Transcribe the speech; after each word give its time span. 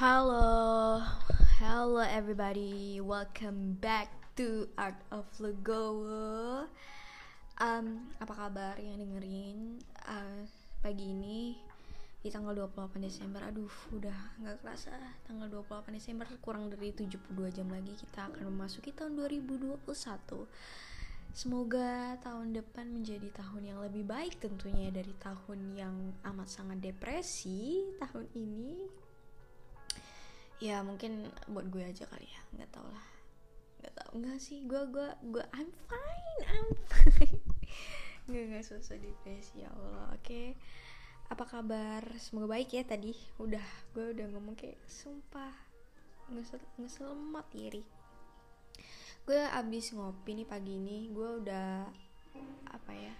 Halo, 0.00 0.96
hello 1.60 2.00
everybody, 2.00 3.04
welcome 3.04 3.76
back 3.84 4.08
to 4.32 4.64
Art 4.80 4.96
of 5.12 5.28
Legowo. 5.36 6.64
Um, 7.60 8.08
apa 8.16 8.32
kabar 8.32 8.80
yang 8.80 8.96
dengerin 8.96 9.76
uh, 10.08 10.48
pagi 10.80 11.04
ini 11.04 11.52
di 12.24 12.32
tanggal 12.32 12.56
28 12.72 12.96
Desember? 12.96 13.44
Aduh, 13.44 13.68
udah 13.92 14.40
nggak 14.40 14.64
kerasa 14.64 14.96
tanggal 15.28 15.52
28 15.68 15.92
Desember 15.92 16.24
kurang 16.40 16.72
dari 16.72 16.96
72 16.96 17.20
jam 17.52 17.68
lagi 17.68 17.92
kita 17.92 18.32
akan 18.32 18.48
memasuki 18.48 18.96
tahun 18.96 19.20
2021. 19.20 19.84
Semoga 21.36 22.16
tahun 22.24 22.56
depan 22.56 22.88
menjadi 22.88 23.28
tahun 23.36 23.76
yang 23.76 23.84
lebih 23.84 24.08
baik 24.08 24.40
tentunya 24.40 24.88
dari 24.88 25.12
tahun 25.20 25.76
yang 25.76 26.16
amat 26.24 26.48
sangat 26.48 26.80
depresi 26.80 27.84
tahun 28.00 28.24
ini 28.32 28.99
ya 30.60 30.84
mungkin 30.84 31.24
buat 31.48 31.66
gue 31.72 31.80
aja 31.80 32.04
kali 32.04 32.28
ya. 32.28 32.40
Nggak 32.54 32.70
tau 32.70 32.86
lah. 32.86 33.06
Nggak 33.80 33.92
tau. 33.96 34.10
Nggak 34.12 34.38
sih 34.38 34.58
gue 34.68 34.82
gue 34.92 35.08
gue 35.32 35.44
I'm 35.56 35.72
fine 35.88 36.38
I'm 36.46 36.68
fine. 36.86 37.40
Nggak 38.28 38.44
nggak 38.52 38.64
susah 38.68 38.96
depresi 39.00 39.64
ya 39.64 39.72
Allah 39.72 40.14
oke. 40.14 40.22
Okay. 40.22 40.48
apa 41.30 41.46
kabar? 41.46 42.02
Semoga 42.18 42.58
baik 42.58 42.74
ya 42.74 42.82
tadi. 42.84 43.16
Udah 43.38 43.64
gue 43.96 44.12
udah 44.12 44.26
ngomong 44.34 44.58
kayak 44.58 44.78
sumpah 44.86 45.54
ngesel 46.30 46.60
ngeselemat 46.78 47.46
iri. 47.56 47.82
Gue 49.24 49.38
abis 49.38 49.94
ngopi 49.94 50.42
nih 50.42 50.46
pagi 50.46 50.74
ini 50.78 51.06
gue 51.10 51.28
udah 51.42 51.86
apa 52.70 52.92
ya 52.94 53.14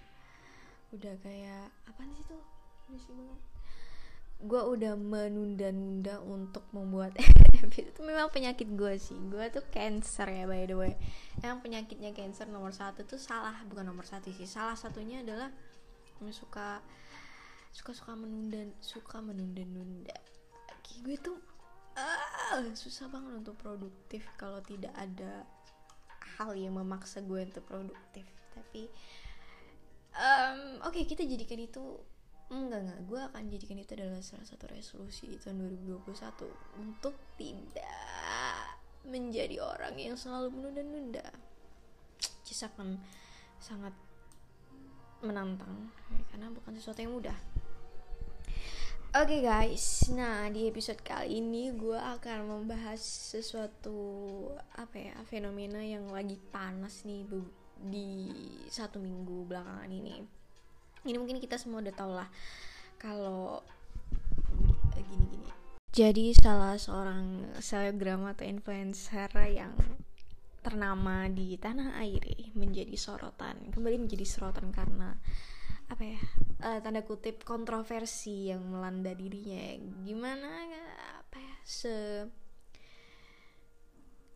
udah 0.90 1.14
kayak 1.22 1.70
apa 1.86 2.02
sih 2.02 2.24
tuh? 2.26 2.42
Banget 2.90 3.49
gue 4.40 4.62
udah 4.62 4.96
menunda-nunda 4.96 6.16
untuk 6.24 6.64
membuat 6.72 7.12
itu 7.76 8.00
memang 8.00 8.32
penyakit 8.32 8.72
gue 8.72 8.96
sih. 8.96 9.16
Gue 9.28 9.52
tuh 9.52 9.64
cancer 9.68 10.24
ya 10.32 10.48
by 10.48 10.64
the 10.64 10.76
way. 10.76 10.96
Yang 11.44 11.60
penyakitnya 11.60 12.10
cancer 12.16 12.48
nomor 12.48 12.72
satu 12.72 13.04
tuh 13.04 13.20
salah 13.20 13.60
bukan 13.68 13.84
nomor 13.84 14.08
satu 14.08 14.32
sih. 14.32 14.48
Salah 14.48 14.76
satunya 14.76 15.20
adalah 15.20 15.52
suka 16.32 16.80
suka 17.72 17.92
suka 17.92 18.12
menunda 18.16 18.64
suka 18.80 19.20
menunda-nunda. 19.20 20.16
Gue 21.04 21.16
tuh 21.20 21.36
uh, 21.96 22.64
susah 22.72 23.12
banget 23.12 23.44
untuk 23.44 23.56
produktif 23.60 24.24
kalau 24.40 24.60
tidak 24.64 24.92
ada 24.96 25.44
hal 26.40 26.56
yang 26.56 26.80
memaksa 26.80 27.20
gue 27.20 27.44
untuk 27.44 27.64
produktif. 27.68 28.24
Tapi 28.56 28.88
um, 30.16 30.80
oke 30.84 30.96
okay, 30.96 31.04
kita 31.04 31.28
jadikan 31.28 31.60
itu 31.60 32.00
enggak 32.50 32.82
enggak. 32.82 33.00
Gue 33.06 33.20
akan 33.22 33.42
jadikan 33.46 33.78
itu 33.78 33.94
adalah 33.94 34.18
salah 34.20 34.46
satu 34.46 34.66
resolusi 34.70 35.38
tahun 35.38 35.70
2021 35.86 36.82
untuk 36.82 37.14
tidak 37.38 38.78
menjadi 39.06 39.62
orang 39.62 39.94
yang 39.96 40.18
selalu 40.18 40.50
menunda-nunda. 40.58 41.24
Cis 42.42 42.66
akan 42.66 42.98
sangat 43.62 43.94
menantang 45.22 45.92
ya, 46.10 46.20
karena 46.34 46.50
bukan 46.50 46.72
sesuatu 46.74 47.00
yang 47.00 47.14
mudah. 47.14 47.38
Oke 49.10 49.26
okay 49.26 49.40
guys, 49.42 50.06
nah 50.14 50.46
di 50.54 50.70
episode 50.70 51.02
kali 51.02 51.42
ini 51.42 51.74
gue 51.74 51.98
akan 51.98 52.46
membahas 52.46 53.02
sesuatu 53.02 53.98
apa 54.78 55.02
ya 55.02 55.18
fenomena 55.26 55.82
yang 55.82 56.06
lagi 56.14 56.38
panas 56.38 57.02
nih 57.02 57.26
di 57.90 58.30
satu 58.70 59.02
minggu 59.02 59.50
belakangan 59.50 59.90
ini 59.90 60.39
ini 61.08 61.16
mungkin 61.16 61.40
kita 61.40 61.56
semua 61.56 61.84
udah 61.84 61.94
tau 61.94 62.12
lah. 62.12 62.28
Kalau 63.00 63.64
gini-gini 65.00 65.40
jadi 65.90 66.30
salah 66.38 66.78
seorang 66.78 67.50
selebgram 67.58 68.22
atau 68.30 68.46
influencer 68.46 69.26
yang 69.50 69.74
ternama 70.62 71.26
di 71.26 71.58
tanah 71.58 71.98
air 71.98 72.22
menjadi 72.54 72.94
sorotan 72.94 73.72
kembali 73.74 74.06
menjadi 74.06 74.22
sorotan 74.22 74.70
karena 74.70 75.18
apa 75.90 76.02
ya 76.06 76.20
uh, 76.62 76.78
tanda 76.78 77.02
kutip 77.02 77.42
kontroversi 77.42 78.54
yang 78.54 78.62
melanda 78.70 79.10
dirinya. 79.10 79.74
Gimana 80.06 80.50
apa 81.18 81.36
ya 81.42 81.54
se 81.66 81.94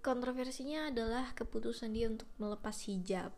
kontroversinya 0.02 0.90
adalah 0.90 1.30
keputusan 1.38 1.94
dia 1.94 2.10
untuk 2.10 2.26
melepas 2.42 2.74
hijab 2.90 3.30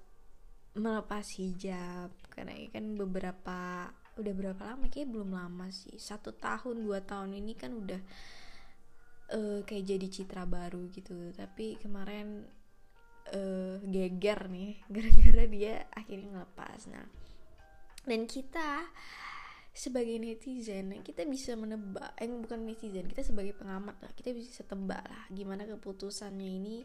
melepas 0.76 1.24
hijab 1.40 2.12
karena 2.30 2.52
kan 2.68 2.96
beberapa 2.96 3.90
udah 4.16 4.34
berapa 4.36 4.62
lama? 4.62 4.88
Kayak 4.88 5.12
belum 5.12 5.30
lama 5.36 5.66
sih. 5.72 5.96
Satu 5.96 6.32
tahun 6.36 6.84
dua 6.84 7.04
tahun 7.04 7.36
ini 7.36 7.52
kan 7.56 7.72
udah 7.76 8.00
uh, 9.32 9.60
kayak 9.64 9.84
jadi 9.84 10.06
citra 10.08 10.44
baru 10.48 10.88
gitu. 10.92 11.32
Tapi 11.32 11.80
kemarin 11.80 12.44
uh, 13.32 13.76
geger 13.84 14.48
nih. 14.52 14.80
Gara-gara 14.94 15.44
dia 15.48 15.74
akhirnya 15.92 16.28
ngelepas. 16.40 16.80
Nah 16.92 17.06
dan 18.06 18.22
kita 18.30 18.86
sebagai 19.76 20.16
netizen 20.16 21.04
kita 21.04 21.28
bisa 21.28 21.52
menebak 21.52 22.16
eh 22.16 22.30
bukan 22.32 22.64
netizen 22.64 23.04
kita 23.10 23.20
sebagai 23.26 23.52
pengamat 23.52 24.00
lah. 24.00 24.12
Kita 24.16 24.32
bisa 24.32 24.64
tebak 24.64 25.04
lah 25.04 25.24
gimana 25.28 25.68
keputusannya 25.68 26.50
ini 26.56 26.76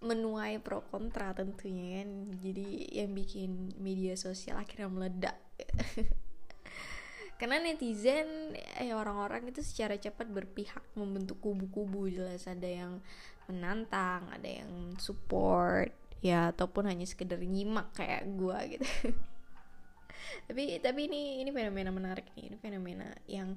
menuai 0.00 0.56
pro 0.64 0.80
kontra 0.88 1.36
tentunya 1.36 2.00
kan. 2.00 2.08
Jadi 2.40 2.96
yang 2.96 3.12
bikin 3.12 3.76
media 3.76 4.16
sosial 4.16 4.60
akhirnya 4.60 4.88
meledak. 4.88 5.38
Karena 7.40 7.56
netizen 7.56 8.52
eh 8.56 8.92
orang-orang 8.92 9.48
itu 9.48 9.64
secara 9.64 9.96
cepat 9.96 10.28
berpihak 10.28 10.84
membentuk 10.96 11.40
kubu-kubu. 11.40 12.08
Jelas 12.08 12.44
ada 12.48 12.68
yang 12.68 13.00
menantang 13.48 14.28
ada 14.30 14.46
yang 14.46 14.94
support 15.00 15.90
ya 16.20 16.52
ataupun 16.52 16.86
hanya 16.86 17.08
sekedar 17.08 17.40
nyimak 17.40 17.92
kayak 17.96 18.28
gua 18.36 18.60
gitu. 18.68 18.84
Tapi 20.46 20.78
tapi 20.84 21.08
ini 21.08 21.42
ini 21.42 21.50
fenomena 21.50 21.90
menarik 21.90 22.28
nih 22.36 22.52
ini 22.52 22.56
fenomena 22.60 23.08
yang 23.26 23.56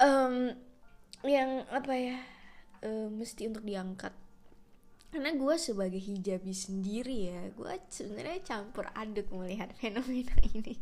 um, 0.00 0.54
yang 1.26 1.66
apa 1.70 1.92
ya 1.94 2.16
uh, 2.82 3.08
mesti 3.10 3.50
untuk 3.50 3.62
diangkat 3.66 4.14
karena 5.08 5.32
gue 5.32 5.54
sebagai 5.56 5.96
hijabi 5.96 6.52
sendiri 6.52 7.32
ya 7.32 7.40
gue 7.56 7.74
sebenarnya 7.88 8.44
campur 8.44 8.92
aduk 8.92 9.32
melihat 9.32 9.72
fenomena 9.80 10.36
ini. 10.56 10.76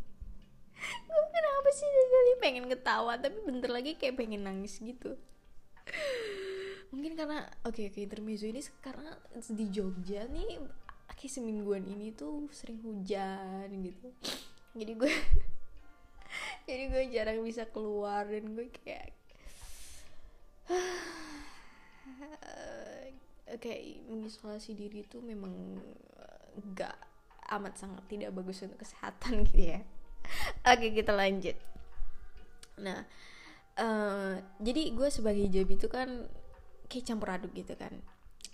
Gue 1.06 1.22
kenapa 1.30 1.68
sih 1.70 1.86
jadi 1.86 2.34
pengen 2.42 2.66
ketawa 2.66 3.16
tapi 3.22 3.38
bentar 3.46 3.70
lagi 3.70 3.94
kayak 3.94 4.18
pengen 4.18 4.42
nangis 4.42 4.82
gitu. 4.82 5.14
Mungkin 6.90 7.14
karena 7.14 7.46
oke 7.62 7.78
okay, 7.78 7.84
oke 7.86 8.02
okay, 8.02 8.02
intermezzo 8.10 8.46
ini 8.50 8.62
karena 8.82 9.14
di 9.46 9.64
Jogja 9.70 10.26
nih 10.26 10.58
kayak 11.16 11.32
semingguan 11.32 11.86
ini 11.86 12.10
tuh 12.12 12.50
sering 12.50 12.82
hujan 12.82 13.70
gitu. 13.70 14.08
Jadi 14.74 14.92
gue 14.98 15.12
jadi 16.68 16.82
gue 16.90 17.02
jarang 17.14 17.38
bisa 17.46 17.62
keluar 17.70 18.26
dan 18.26 18.58
gue 18.58 18.66
kayak 18.74 19.14
kayak 23.46 24.02
mengisolasi 24.10 24.74
diri 24.74 25.06
itu 25.06 25.22
memang 25.22 25.78
gak 26.74 26.98
amat 27.54 27.78
sangat 27.78 28.02
tidak 28.10 28.34
bagus 28.34 28.66
untuk 28.66 28.82
kesehatan 28.82 29.42
gitu 29.48 29.76
ya. 29.76 29.80
Oke 30.66 30.90
kita 30.90 31.14
lanjut. 31.14 31.54
Nah 32.82 33.06
uh, 33.78 34.34
jadi 34.58 34.90
gue 34.90 35.08
sebagai 35.12 35.46
hijabi 35.46 35.78
itu 35.78 35.86
kan 35.86 36.26
kayak 36.90 37.06
campur 37.06 37.30
aduk 37.30 37.54
gitu 37.54 37.78
kan. 37.78 38.02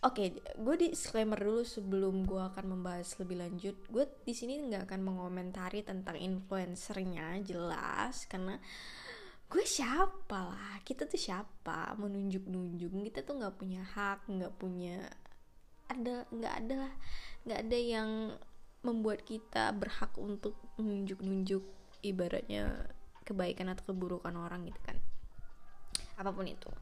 Oke 0.03 0.35
okay, 0.35 0.59
gue 0.59 0.77
disclaimer 0.91 1.39
dulu 1.39 1.63
sebelum 1.63 2.27
gue 2.27 2.43
akan 2.43 2.77
membahas 2.77 3.17
lebih 3.23 3.39
lanjut. 3.39 3.77
Gue 3.89 4.05
di 4.27 4.35
sini 4.35 4.59
nggak 4.61 4.91
akan 4.91 5.01
mengomentari 5.01 5.87
tentang 5.87 6.19
influencernya 6.19 7.41
jelas. 7.47 8.27
Karena 8.27 8.59
gue 9.53 9.65
siapa 9.69 10.49
lah? 10.49 10.81
Kita 10.81 11.05
tuh 11.05 11.21
siapa? 11.21 11.93
Menunjuk-nunjuk. 12.01 12.89
Kita 13.13 13.21
tuh 13.21 13.37
nggak 13.37 13.61
punya 13.61 13.85
hak 13.85 14.25
nggak 14.25 14.57
punya 14.57 15.05
ada 15.93 16.25
nggak 16.33 16.55
ada 16.65 16.75
lah. 16.89 16.95
Nggak 17.45 17.61
ada 17.69 17.79
yang 17.79 18.09
membuat 18.83 19.29
kita 19.29 19.77
berhak 19.77 20.17
untuk 20.17 20.57
menunjuk-nunjuk 20.81 21.63
ibaratnya 22.03 22.89
kebaikan 23.23 23.71
atau 23.71 23.93
keburukan 23.93 24.35
orang 24.35 24.67
gitu 24.67 24.81
kan. 24.83 24.97
Apa 26.17 26.33
pun 26.33 26.49
itu. 26.49 26.73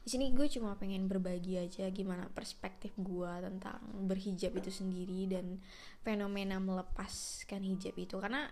Di 0.00 0.08
sini 0.08 0.32
gue 0.32 0.48
cuma 0.48 0.78
pengen 0.80 1.10
berbagi 1.10 1.60
aja 1.60 1.90
gimana 1.92 2.30
perspektif 2.32 2.94
gue 2.96 3.32
tentang 3.44 3.82
berhijab 4.08 4.56
itu 4.56 4.72
sendiri 4.72 5.28
dan 5.28 5.60
fenomena 6.00 6.56
melepaskan 6.56 7.60
hijab 7.66 7.92
itu. 8.00 8.16
Karena 8.16 8.48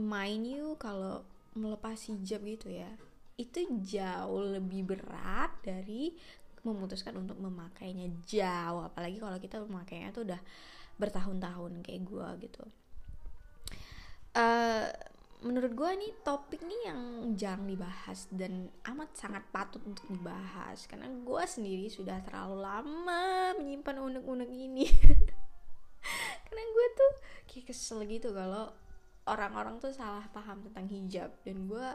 mind 0.00 0.46
you 0.48 0.78
kalau 0.80 1.26
melepas 1.56 1.96
hijab 2.12 2.44
gitu 2.44 2.70
ya 2.70 2.92
itu 3.36 3.68
jauh 3.84 4.40
lebih 4.48 4.96
berat 4.96 5.52
dari 5.60 6.16
memutuskan 6.64 7.14
untuk 7.20 7.36
memakainya 7.38 8.08
jauh. 8.24 8.88
Apalagi 8.88 9.20
kalau 9.20 9.38
kita 9.38 9.60
memakainya 9.62 10.10
tuh 10.10 10.24
udah 10.26 10.40
bertahun-tahun 10.96 11.84
kayak 11.84 12.02
gue 12.08 12.28
gitu. 12.48 12.64
Uh, 14.36 14.88
menurut 15.44 15.72
gue 15.76 15.90
nih 16.00 16.12
topik 16.24 16.64
nih 16.64 16.90
yang 16.90 17.00
jarang 17.36 17.68
dibahas 17.68 18.24
dan 18.32 18.72
amat 18.88 19.12
sangat 19.12 19.44
patut 19.52 19.84
untuk 19.84 20.08
dibahas. 20.08 20.88
Karena 20.88 21.12
gue 21.12 21.42
sendiri 21.44 21.92
sudah 21.92 22.18
terlalu 22.24 22.64
lama 22.64 23.52
menyimpan 23.60 24.00
unek-unek 24.00 24.48
ini. 24.48 24.88
Karena 26.48 26.62
gue 26.64 26.86
tuh 26.96 27.12
kayak 27.52 27.68
kesel 27.68 28.00
gitu 28.08 28.32
kalau 28.32 28.72
orang-orang 29.26 29.82
tuh 29.82 29.90
salah 29.90 30.24
paham 30.30 30.62
tentang 30.62 30.86
hijab. 30.88 31.30
Dan 31.42 31.66
gue 31.66 31.86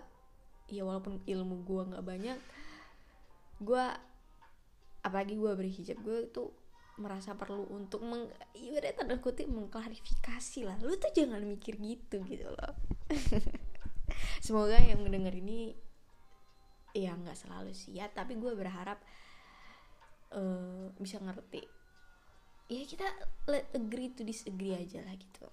ya 0.72 0.88
walaupun 0.88 1.19
ilmu 1.28 1.68
gue 1.68 1.81
nggak 1.92 2.06
banyak 2.06 2.39
gue 3.62 3.86
apalagi 5.04 5.36
gue 5.36 5.51
berhijab 5.51 6.00
gue 6.01 6.31
tuh 6.31 6.50
merasa 6.95 7.36
perlu 7.36 7.68
untuk 7.75 8.01
meng 8.06 8.30
ibarat 8.56 8.95
tanda 8.95 9.18
kutip 9.18 9.50
mengklarifikasi 9.50 10.62
lah. 10.68 10.78
Lu 10.83 10.94
tuh 11.00 11.10
jangan 11.13 11.42
mikir 11.42 11.80
gitu 11.81 12.22
gitu 12.28 12.45
loh. 12.51 12.74
Semoga 14.45 14.77
yang 14.77 15.01
mendengar 15.01 15.34
ini 15.34 15.74
ya 16.94 17.16
nggak 17.16 17.38
selalu 17.38 17.74
sih. 17.74 17.98
Ya 17.98 18.12
tapi 18.12 18.38
gue 18.38 18.54
berharap 18.54 19.01
uh, 20.36 20.94
bisa 21.00 21.18
ngerti. 21.18 21.66
Ya 22.69 22.86
kita 22.86 23.07
let 23.50 23.68
agree 23.74 24.13
to 24.13 24.22
disagree 24.22 24.77
aja 24.77 25.01
lah 25.01 25.16
gitu 25.18 25.50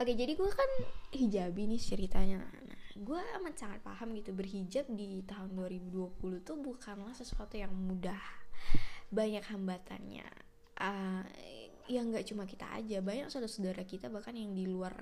oke 0.00 0.12
jadi 0.16 0.32
gue 0.32 0.50
kan 0.50 0.70
hijabi 1.12 1.68
nih 1.68 1.80
ceritanya. 1.80 2.40
Nah 2.40 2.80
gue 2.96 3.20
amat 3.40 3.54
sangat 3.54 3.80
paham 3.84 4.16
gitu 4.16 4.32
berhijab 4.32 4.88
di 4.88 5.20
tahun 5.28 5.52
2020 5.54 6.40
tuh 6.40 6.56
bukanlah 6.56 7.12
sesuatu 7.12 7.60
yang 7.60 7.70
mudah. 7.70 8.20
Banyak 9.12 9.44
hambatannya. 9.44 10.28
Uh, 10.80 11.22
yang 11.92 12.08
nggak 12.08 12.24
cuma 12.24 12.48
kita 12.48 12.64
aja 12.72 13.02
banyak 13.04 13.28
saudara-saudara 13.28 13.84
kita 13.84 14.08
bahkan 14.08 14.32
yang 14.32 14.54
di 14.54 14.64
luar 14.64 14.94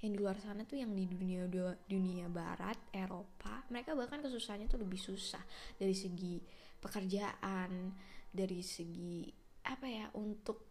yang 0.00 0.16
di 0.16 0.18
luar 0.18 0.40
sana 0.40 0.64
tuh 0.64 0.80
yang 0.80 0.96
di 0.96 1.04
dunia 1.04 1.44
dunia 1.84 2.26
barat 2.32 2.80
Eropa 2.88 3.68
mereka 3.68 3.92
bahkan 3.92 4.24
kesusahannya 4.24 4.66
tuh 4.66 4.80
lebih 4.82 4.98
susah. 4.98 5.44
Dari 5.76 5.94
segi 5.94 6.40
pekerjaan 6.80 7.92
dari 8.32 8.64
segi 8.64 9.28
apa 9.68 9.86
ya 9.86 10.08
untuk 10.16 10.64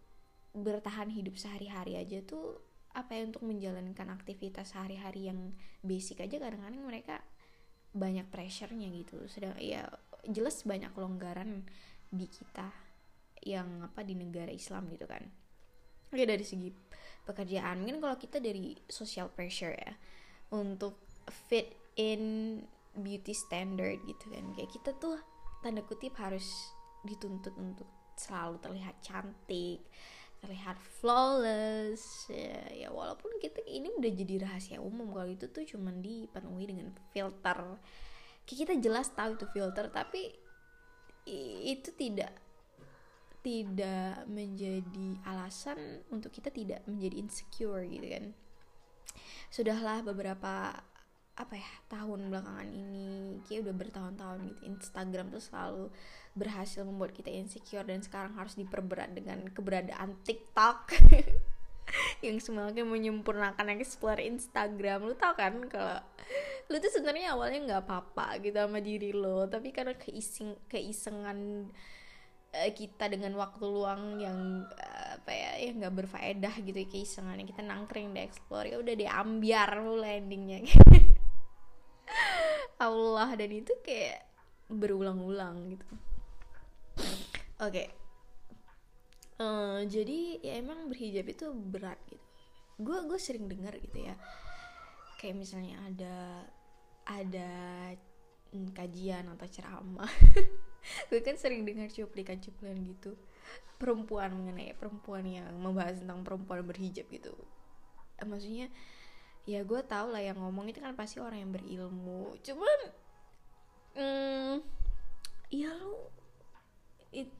bertahan 0.49 1.13
hidup 1.13 1.37
sehari-hari 1.37 1.93
aja 1.95 2.25
tuh 2.25 2.68
apa 2.93 3.13
ya 3.13 3.29
untuk 3.29 3.45
menjalankan 3.45 4.09
aktivitas 4.09 4.73
sehari-hari 4.73 5.29
yang 5.29 5.53
basic 5.85 6.25
aja 6.25 6.41
kadang-kadang 6.41 6.83
mereka 6.83 7.21
banyak 7.93 8.25
pressure-nya 8.29 8.89
gitu. 8.93 9.21
Sedang 9.29 9.57
ya 9.61 9.85
jelas 10.25 10.61
banyak 10.65 10.93
kelonggaran 10.93 11.65
di 12.09 12.25
kita 12.25 12.69
yang 13.45 13.85
apa 13.85 14.03
di 14.03 14.17
negara 14.17 14.51
Islam 14.51 14.89
gitu 14.91 15.05
kan. 15.05 15.23
Oke 16.09 16.25
dari 16.25 16.41
segi 16.43 16.73
pekerjaan. 17.23 17.85
Mungkin 17.85 18.01
kalau 18.01 18.17
kita 18.17 18.41
dari 18.41 18.73
social 18.89 19.29
pressure 19.29 19.73
ya 19.77 19.93
untuk 20.53 20.97
fit 21.29 21.69
in 22.01 22.57
beauty 22.97 23.33
standard 23.37 24.01
gitu 24.09 24.25
kan. 24.33 24.45
Kayak 24.57 24.71
kita 24.73 24.91
tuh 24.97 25.21
tanda 25.61 25.85
kutip 25.85 26.17
harus 26.17 26.73
dituntut 27.05 27.53
untuk 27.55 27.87
selalu 28.19 28.59
terlihat 28.59 28.99
cantik 28.99 29.79
terlihat 30.39 30.79
flawless. 30.99 32.27
Ya, 32.31 32.87
ya 32.87 32.89
walaupun 32.89 33.37
kita 33.39 33.63
ini 33.67 33.91
udah 33.95 34.11
jadi 34.11 34.35
rahasia 34.47 34.79
umum 34.79 35.11
kalau 35.11 35.29
itu 35.29 35.47
tuh 35.51 35.63
cuman 35.67 35.99
dipenuhi 35.99 36.65
dengan 36.67 36.89
filter. 37.11 37.59
Kita 38.47 38.73
jelas 38.79 39.13
tahu 39.13 39.37
itu 39.37 39.45
filter 39.53 39.87
tapi 39.93 40.33
itu 41.63 41.93
tidak 41.93 42.33
tidak 43.39 44.27
menjadi 44.27 45.15
alasan 45.23 46.03
untuk 46.11 46.33
kita 46.33 46.51
tidak 46.51 46.83
menjadi 46.89 47.15
insecure 47.21 47.85
gitu 47.87 48.07
kan. 48.09 48.25
Sudahlah 49.53 50.03
beberapa 50.03 50.83
apa 51.39 51.55
ya 51.55 51.71
tahun 51.87 52.27
belakangan 52.27 52.67
ini 52.67 53.39
kayak 53.47 53.63
udah 53.63 53.75
bertahun-tahun 53.79 54.39
gitu 54.51 54.61
Instagram 54.75 55.31
tuh 55.31 55.39
selalu 55.39 55.85
berhasil 56.35 56.83
membuat 56.83 57.15
kita 57.15 57.31
insecure 57.31 57.87
dan 57.87 58.03
sekarang 58.03 58.35
harus 58.35 58.59
diperberat 58.59 59.15
dengan 59.15 59.47
keberadaan 59.47 60.19
TikTok. 60.27 60.99
Yang 62.25 62.51
semakin 62.51 62.85
menyempurnakan 62.85 63.73
explore 63.73 64.21
Instagram. 64.21 65.09
Lu 65.09 65.15
tau 65.17 65.33
kan 65.33 65.57
kalau 65.71 66.03
lu 66.69 66.77
tuh 66.77 66.91
sebenarnya 66.93 67.33
awalnya 67.33 67.59
nggak 67.65 67.83
apa-apa 67.87 68.37
gitu 68.45 68.61
sama 68.61 68.77
diri 68.77 69.09
lo 69.09 69.49
tapi 69.49 69.73
karena 69.73 69.97
keiseng 69.97 70.53
keisengan 70.69 71.65
uh, 72.53 72.71
kita 72.77 73.09
dengan 73.09 73.33
waktu 73.41 73.65
luang 73.65 74.21
yang 74.21 74.69
uh, 74.69 75.17
apa 75.17 75.31
ya 75.33 75.51
yang 75.65 75.81
nggak 75.81 76.05
berfaedah 76.05 76.53
gitu 76.61 76.77
keisengannya 76.85 77.49
kita 77.49 77.65
nangkring 77.65 78.13
di 78.13 78.21
explore 78.21 78.69
ya 78.69 78.77
udah 78.77 78.93
diambiar 78.93 79.81
lu 79.81 79.97
landingnya 79.97 80.61
Allah 82.79 83.29
dan 83.35 83.51
itu 83.51 83.73
kayak 83.83 84.23
berulang-ulang 84.69 85.75
gitu. 85.75 85.87
Oke. 87.59 87.73
Okay. 87.73 87.87
uh, 89.41 89.83
eh, 89.83 89.89
jadi 89.89 90.19
ya 90.39 90.53
emang 90.63 90.87
berhijab 90.87 91.27
itu 91.27 91.51
berat 91.51 91.99
gitu. 92.07 92.25
Gue 92.79 93.03
gue 93.03 93.19
sering 93.19 93.51
dengar 93.51 93.75
gitu 93.75 93.99
ya. 93.99 94.15
Kayak 95.19 95.35
misalnya 95.43 95.75
ada 95.83 96.15
ada 97.09 97.51
hmm, 98.53 98.71
kajian 98.71 99.27
atau 99.35 99.47
ceramah. 99.49 100.11
Gue 101.11 101.19
kan 101.19 101.35
sering 101.35 101.67
dengar 101.67 101.91
cuplikan-cuplikan 101.91 102.79
gitu. 102.87 103.19
Perempuan 103.75 104.31
mengenai 104.31 104.71
perempuan 104.77 105.27
yang 105.27 105.51
membahas 105.59 105.99
tentang 105.99 106.23
perempuan 106.23 106.63
berhijab 106.63 107.09
gitu. 107.11 107.35
Eh, 108.19 108.27
maksudnya 108.27 108.71
ya 109.49 109.65
gue 109.65 109.81
tau 109.89 110.13
lah 110.13 110.21
yang 110.21 110.37
ngomong 110.37 110.69
itu 110.69 110.77
kan 110.77 110.93
pasti 110.93 111.17
orang 111.17 111.41
yang 111.41 111.49
berilmu. 111.49 112.37
Cuman 112.45 112.79
hmm, 113.97 114.53
ya 115.49 115.73
lu 115.73 115.97
it, 117.09 117.33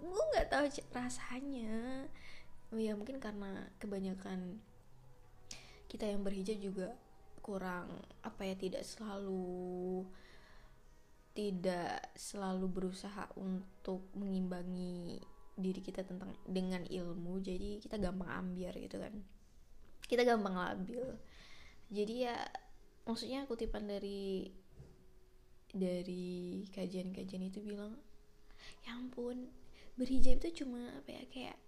gue 0.00 0.24
nggak 0.32 0.48
tahu 0.48 0.64
rasanya. 0.96 2.08
Ya 2.72 2.96
mungkin 2.96 3.20
karena 3.20 3.68
kebanyakan 3.76 4.64
kita 5.92 6.08
yang 6.08 6.24
berhijab 6.24 6.56
juga 6.56 6.96
kurang 7.44 8.00
apa 8.24 8.48
ya 8.48 8.56
tidak 8.56 8.80
selalu 8.80 10.08
tidak 11.36 12.00
selalu 12.16 12.64
berusaha 12.72 13.28
untuk 13.36 14.08
mengimbangi 14.16 15.20
diri 15.52 15.84
kita 15.84 16.00
tentang 16.00 16.32
dengan 16.48 16.80
ilmu. 16.88 17.44
Jadi 17.44 17.76
kita 17.84 18.00
gampang 18.00 18.32
ambiar 18.32 18.72
gitu 18.80 18.96
kan. 18.96 19.12
Kita 20.08 20.24
gampang 20.24 20.56
labil 20.56 21.04
jadi 21.92 22.14
ya 22.32 22.36
maksudnya 23.04 23.44
kutipan 23.44 23.84
dari 23.84 24.48
dari 25.72 26.64
kajian-kajian 26.72 27.48
itu 27.48 27.60
bilang 27.60 27.96
ya 28.84 28.96
ampun 28.96 29.48
berhijab 29.96 30.40
itu 30.40 30.64
cuma 30.64 30.88
apa 30.96 31.10
ya 31.12 31.24
kayak 31.28 31.58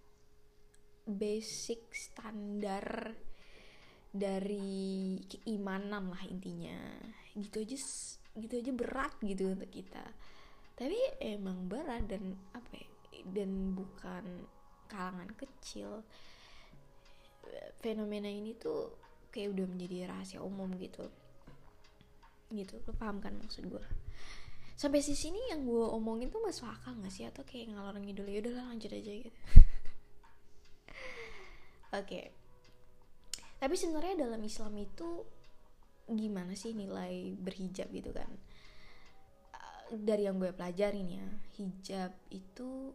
basic 1.05 1.85
standar 1.93 3.13
dari 4.09 5.19
keimanan 5.27 6.09
lah 6.09 6.23
intinya. 6.25 6.79
Gitu 7.37 7.61
aja 7.61 7.77
gitu 8.35 8.53
aja 8.57 8.71
berat 8.73 9.13
gitu 9.21 9.53
untuk 9.53 9.69
kita. 9.69 10.03
Tapi 10.75 10.97
emang 11.21 11.67
berat 11.71 12.03
dan 12.09 12.35
apa 12.51 12.67
ya, 12.75 12.87
dan 13.31 13.75
bukan 13.77 14.49
kalangan 14.89 15.29
kecil. 15.37 16.03
Fenomena 17.79 18.27
ini 18.27 18.57
tuh 18.57 19.04
kayak 19.35 19.51
udah 19.51 19.65
menjadi 19.67 20.07
rahasia 20.07 20.39
umum 20.39 20.71
gitu. 20.79 21.11
Gitu 22.47 22.79
lo 22.87 22.95
paham 22.95 23.19
kan 23.19 23.35
maksud 23.35 23.67
gue 23.67 23.83
sampai 24.75 24.99
di 24.99 25.15
sini 25.15 25.39
yang 25.51 25.63
gue 25.63 25.87
omongin 25.87 26.27
tuh 26.27 26.43
masuk 26.43 26.67
akal 26.71 26.95
gak 27.03 27.11
sih? 27.11 27.27
Atau 27.27 27.43
kayak 27.43 27.75
ngalor 27.75 27.99
ngidul 27.99 28.27
ya 28.31 28.39
udahlah 28.39 28.71
lanjut 28.71 28.91
aja 28.91 29.11
gitu. 29.11 29.31
Oke. 31.99 31.99
Okay 31.99 32.25
tapi 33.65 33.75
sebenarnya 33.79 34.27
dalam 34.27 34.41
Islam 34.43 34.77
itu 34.77 35.23
gimana 36.05 36.53
sih 36.53 36.75
nilai 36.75 37.33
berhijab 37.33 37.89
gitu 37.89 38.11
kan? 38.11 38.29
Eh, 39.89 39.97
dari 39.97 40.27
yang 40.27 40.37
gue 40.37 40.53
pelajarin 40.53 41.07
ya 41.07 41.27
hijab 41.57 42.11
itu 42.29 42.93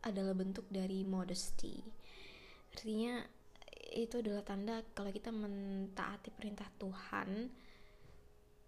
adalah 0.00 0.32
bentuk 0.32 0.64
dari 0.72 1.02
modesty. 1.04 1.84
Artinya 2.72 3.24
itu 3.92 4.24
adalah 4.24 4.40
tanda 4.40 4.80
kalau 4.96 5.12
kita 5.12 5.28
mentaati 5.28 6.32
perintah 6.32 6.68
Tuhan 6.80 7.50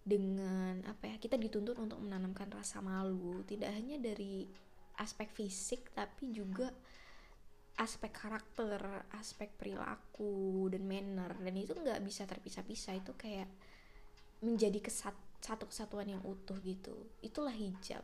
dengan 0.07 0.85
apa 0.87 1.11
ya 1.11 1.17
kita 1.19 1.35
dituntut 1.35 1.81
untuk 1.83 1.99
menanamkan 1.99 2.47
rasa 2.53 2.79
malu 2.79 3.43
tidak 3.43 3.75
hanya 3.75 3.99
dari 3.99 4.47
aspek 5.03 5.29
fisik 5.35 5.91
tapi 5.93 6.31
juga 6.31 6.71
aspek 7.77 8.09
karakter, 8.09 9.05
aspek 9.13 9.53
perilaku 9.53 10.65
dan 10.73 10.89
manner 10.89 11.37
dan 11.37 11.55
itu 11.57 11.77
nggak 11.77 12.01
bisa 12.01 12.25
terpisah-pisah 12.25 12.97
itu 12.97 13.13
kayak 13.13 13.49
menjadi 14.41 14.81
kesat 14.81 15.17
satu 15.45 15.69
kesatuan 15.69 16.09
yang 16.09 16.23
utuh 16.25 16.57
gitu. 16.65 16.97
Itulah 17.21 17.53
hijab 17.53 18.03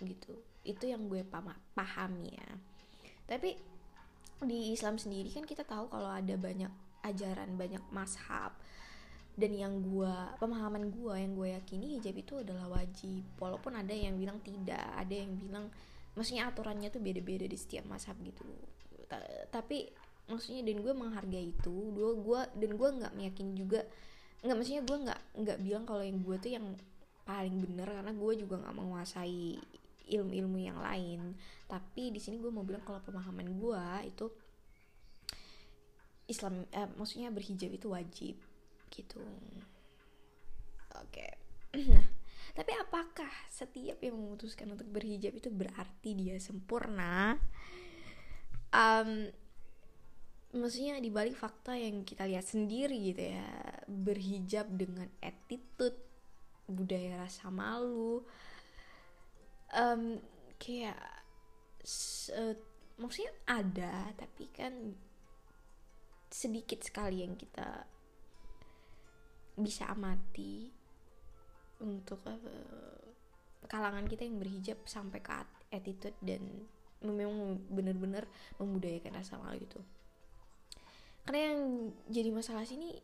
gitu. 0.00 0.40
Itu 0.64 0.88
yang 0.88 1.06
gue 1.12 1.20
paham 1.28 1.52
pahami 1.76 2.32
ya. 2.32 2.50
Tapi 3.28 3.54
di 4.46 4.72
Islam 4.72 4.96
sendiri 4.96 5.28
kan 5.32 5.44
kita 5.44 5.64
tahu 5.64 5.88
kalau 5.92 6.08
ada 6.08 6.34
banyak 6.36 6.70
ajaran, 7.04 7.56
banyak 7.56 7.82
mashab. 7.92 8.52
Dan 9.36 9.56
yang 9.56 9.80
gue 9.80 10.14
pemahaman 10.36 10.92
gue 10.92 11.14
yang 11.16 11.32
gue 11.32 11.48
yakini 11.56 11.96
hijab 11.96 12.16
itu 12.18 12.34
adalah 12.40 12.68
wajib. 12.68 13.24
Walaupun 13.40 13.72
ada 13.78 13.94
yang 13.94 14.20
bilang 14.20 14.40
tidak 14.44 14.84
ada 14.96 15.14
yang 15.14 15.32
bilang 15.40 15.72
maksudnya 16.12 16.50
aturannya 16.50 16.92
tuh 16.92 17.00
beda-beda 17.00 17.48
di 17.48 17.56
setiap 17.56 17.88
mazhab 17.88 18.18
gitu. 18.20 18.44
Tapi 19.48 19.88
maksudnya 20.30 20.62
dan 20.62 20.78
gue 20.78 20.94
menghargai 20.94 21.50
itu 21.50 21.74
gue 21.90 22.10
gue 22.22 22.40
dan 22.54 22.70
gue 22.78 22.88
nggak 23.02 23.12
meyakini 23.18 23.52
juga 23.58 23.82
nggak 24.40 24.56
maksudnya 24.56 24.82
gue 24.86 24.98
nggak 25.10 25.20
nggak 25.42 25.58
bilang 25.58 25.84
kalau 25.84 26.02
yang 26.06 26.22
gue 26.22 26.36
tuh 26.38 26.52
yang 26.54 26.66
paling 27.26 27.56
bener 27.58 27.88
karena 27.90 28.12
gue 28.14 28.32
juga 28.38 28.54
nggak 28.62 28.76
menguasai 28.78 29.58
ilmu-ilmu 30.08 30.58
yang 30.60 30.78
lain. 30.80 31.36
Tapi 31.68 32.14
di 32.14 32.20
sini 32.22 32.40
gue 32.40 32.48
mau 32.48 32.64
bilang 32.64 32.84
kalau 32.86 33.02
pemahaman 33.04 33.48
gue 33.58 33.84
itu 34.08 34.26
Islam 36.30 36.64
eh, 36.70 36.88
maksudnya 36.94 37.34
berhijab 37.34 37.70
itu 37.74 37.86
wajib 37.90 38.36
gitu. 38.88 39.20
Oke. 40.96 41.10
Okay. 41.10 41.30
nah 41.92 42.06
tapi 42.50 42.74
apakah 42.74 43.30
setiap 43.46 44.02
yang 44.02 44.18
memutuskan 44.18 44.74
untuk 44.74 44.86
berhijab 44.90 45.38
itu 45.38 45.48
berarti 45.48 46.18
dia 46.18 46.36
sempurna? 46.42 47.38
Um, 48.70 49.30
maksudnya 50.54 50.98
dibalik 50.98 51.38
fakta 51.38 51.78
yang 51.78 52.02
kita 52.02 52.26
lihat 52.26 52.42
sendiri 52.42 53.14
gitu 53.14 53.22
ya 53.34 53.46
berhijab 53.86 54.66
dengan 54.74 55.06
attitude 55.22 55.98
budaya 56.66 57.22
rasa 57.22 57.50
malu 57.50 58.26
um, 59.74 60.18
kayak 60.60 60.98
uh, 62.36 62.54
maksudnya 63.00 63.32
ada 63.48 64.12
tapi 64.16 64.50
kan 64.52 64.94
sedikit 66.30 66.84
sekali 66.84 67.26
yang 67.26 67.34
kita 67.34 67.84
bisa 69.58 69.90
amati 69.90 70.70
untuk 71.82 72.22
uh, 72.28 73.02
kalangan 73.66 74.06
kita 74.06 74.24
yang 74.26 74.38
berhijab 74.38 74.78
sampai 74.86 75.20
ke 75.20 75.32
attitude 75.74 76.16
dan 76.22 76.42
memang 77.00 77.58
benar-benar 77.72 78.28
membudayakan 78.60 79.16
rasa 79.16 79.40
malu 79.40 79.60
itu. 79.60 79.80
Karena 81.24 81.52
yang 81.52 81.60
jadi 82.08 82.30
masalah 82.32 82.64
sini 82.64 82.96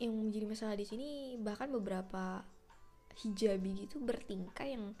yang 0.00 0.10
menjadi 0.10 0.46
masalah 0.50 0.74
di 0.74 0.86
sini 0.86 1.38
bahkan 1.38 1.70
beberapa 1.70 2.42
hijabi 3.22 3.86
gitu 3.86 4.02
bertingkah 4.02 4.66
yang 4.66 4.94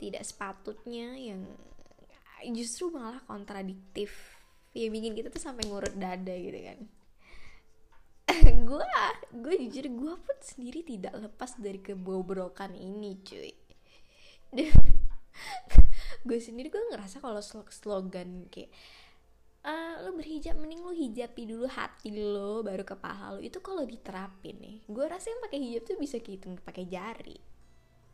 tidak 0.00 0.24
sepatutnya 0.24 1.14
yang 1.14 1.44
justru 2.56 2.88
malah 2.88 3.20
kontradiktif. 3.28 4.40
Ya 4.72 4.88
bikin 4.88 5.12
kita 5.12 5.28
tuh 5.28 5.42
sampai 5.42 5.68
ngurut 5.68 5.92
dada 6.00 6.32
gitu 6.32 6.56
kan. 6.56 6.78
Gue 8.68 8.86
gue 9.34 9.54
jujur 9.66 9.86
gue 9.90 10.14
pun 10.16 10.38
sendiri 10.40 10.80
tidak 10.86 11.12
lepas 11.20 11.60
dari 11.60 11.84
kebobrokan 11.84 12.72
ini 12.72 13.20
cuy. 13.20 13.52
Gue 16.26 16.38
sendiri 16.42 16.68
gue 16.68 16.82
ngerasa 16.90 17.22
kalau 17.22 17.40
slogan 17.42 18.46
kayak 18.50 18.70
uh, 19.64 20.04
lo 20.04 20.16
berhijab 20.16 20.56
mending 20.56 20.80
lo 20.84 20.92
hijabi 20.92 21.48
dulu 21.48 21.66
hati 21.68 22.12
lo 22.12 22.64
baru 22.64 22.84
kepala 22.84 23.36
lo 23.36 23.40
itu 23.40 23.60
kalau 23.60 23.84
diterapin 23.84 24.56
nih 24.60 24.76
gue 24.88 25.04
rasa 25.04 25.32
yang 25.32 25.40
pakai 25.44 25.58
hijab 25.60 25.82
tuh 25.84 25.96
bisa 26.00 26.16
kehitung 26.20 26.56
pakai 26.60 26.84
jari 26.88 27.38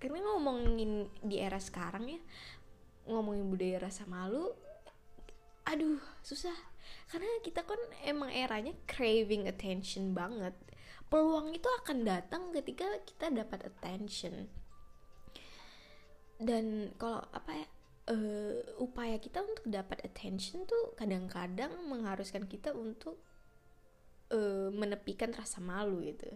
karena 0.06 0.22
ngomongin 0.22 1.10
di 1.20 1.36
era 1.42 1.58
sekarang 1.58 2.06
ya 2.06 2.20
ngomongin 3.06 3.46
budaya 3.50 3.86
rasa 3.86 4.06
malu 4.06 4.54
aduh 5.66 5.98
susah. 6.22 6.54
Karena 7.10 7.26
kita 7.42 7.66
kan 7.66 7.78
emang 8.06 8.30
eranya 8.30 8.72
craving 8.86 9.50
attention 9.50 10.14
banget. 10.14 10.54
Peluang 11.10 11.50
itu 11.54 11.66
akan 11.82 12.06
datang 12.06 12.54
ketika 12.54 12.86
kita 13.02 13.30
dapat 13.34 13.66
attention. 13.66 14.46
Dan 16.38 16.94
kalau 16.98 17.22
apa 17.34 17.50
ya 17.50 17.66
uh, 18.14 18.58
upaya 18.78 19.18
kita 19.18 19.42
untuk 19.42 19.66
dapat 19.66 20.06
attention 20.06 20.62
tuh 20.66 20.94
kadang-kadang 20.94 21.74
mengharuskan 21.90 22.46
kita 22.46 22.70
untuk 22.70 23.18
uh, 24.30 24.70
menepikan 24.70 25.34
rasa 25.34 25.58
malu 25.58 26.02
gitu. 26.06 26.30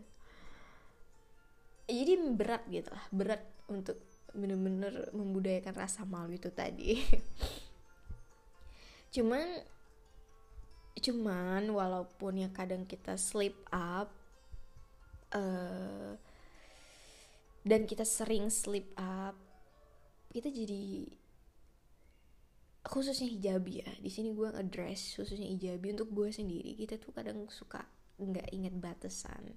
Jadi 1.91 2.15
berat 2.39 2.63
gitu 2.71 2.91
lah 2.91 3.03
berat 3.11 3.43
untuk 3.71 3.99
bener-bener 4.35 5.11
membudayakan 5.15 5.75
rasa 5.75 6.03
malu 6.07 6.35
itu 6.35 6.51
tadi. 6.51 6.99
Cuman 9.15 9.47
cuman 11.01 11.65
walaupun 11.73 12.45
ya 12.45 12.53
kadang 12.53 12.85
kita 12.85 13.17
slip 13.17 13.57
up 13.73 14.13
uh, 15.33 16.13
dan 17.65 17.89
kita 17.89 18.05
sering 18.05 18.53
slip 18.53 18.93
up 19.01 19.33
kita 20.31 20.53
jadi 20.53 21.11
khususnya 22.87 23.29
hijabi 23.29 23.83
ya. 23.83 23.91
Di 23.99 24.11
sini 24.11 24.35
gue 24.35 24.51
address 24.51 25.19
khususnya 25.19 25.51
hijabi. 25.51 25.95
Untuk 25.95 26.11
gue 26.15 26.31
sendiri 26.31 26.79
kita 26.79 27.03
tuh 27.03 27.11
kadang 27.11 27.51
suka 27.51 27.83
nggak 28.21 28.53
inget 28.53 28.75
batasan 28.77 29.57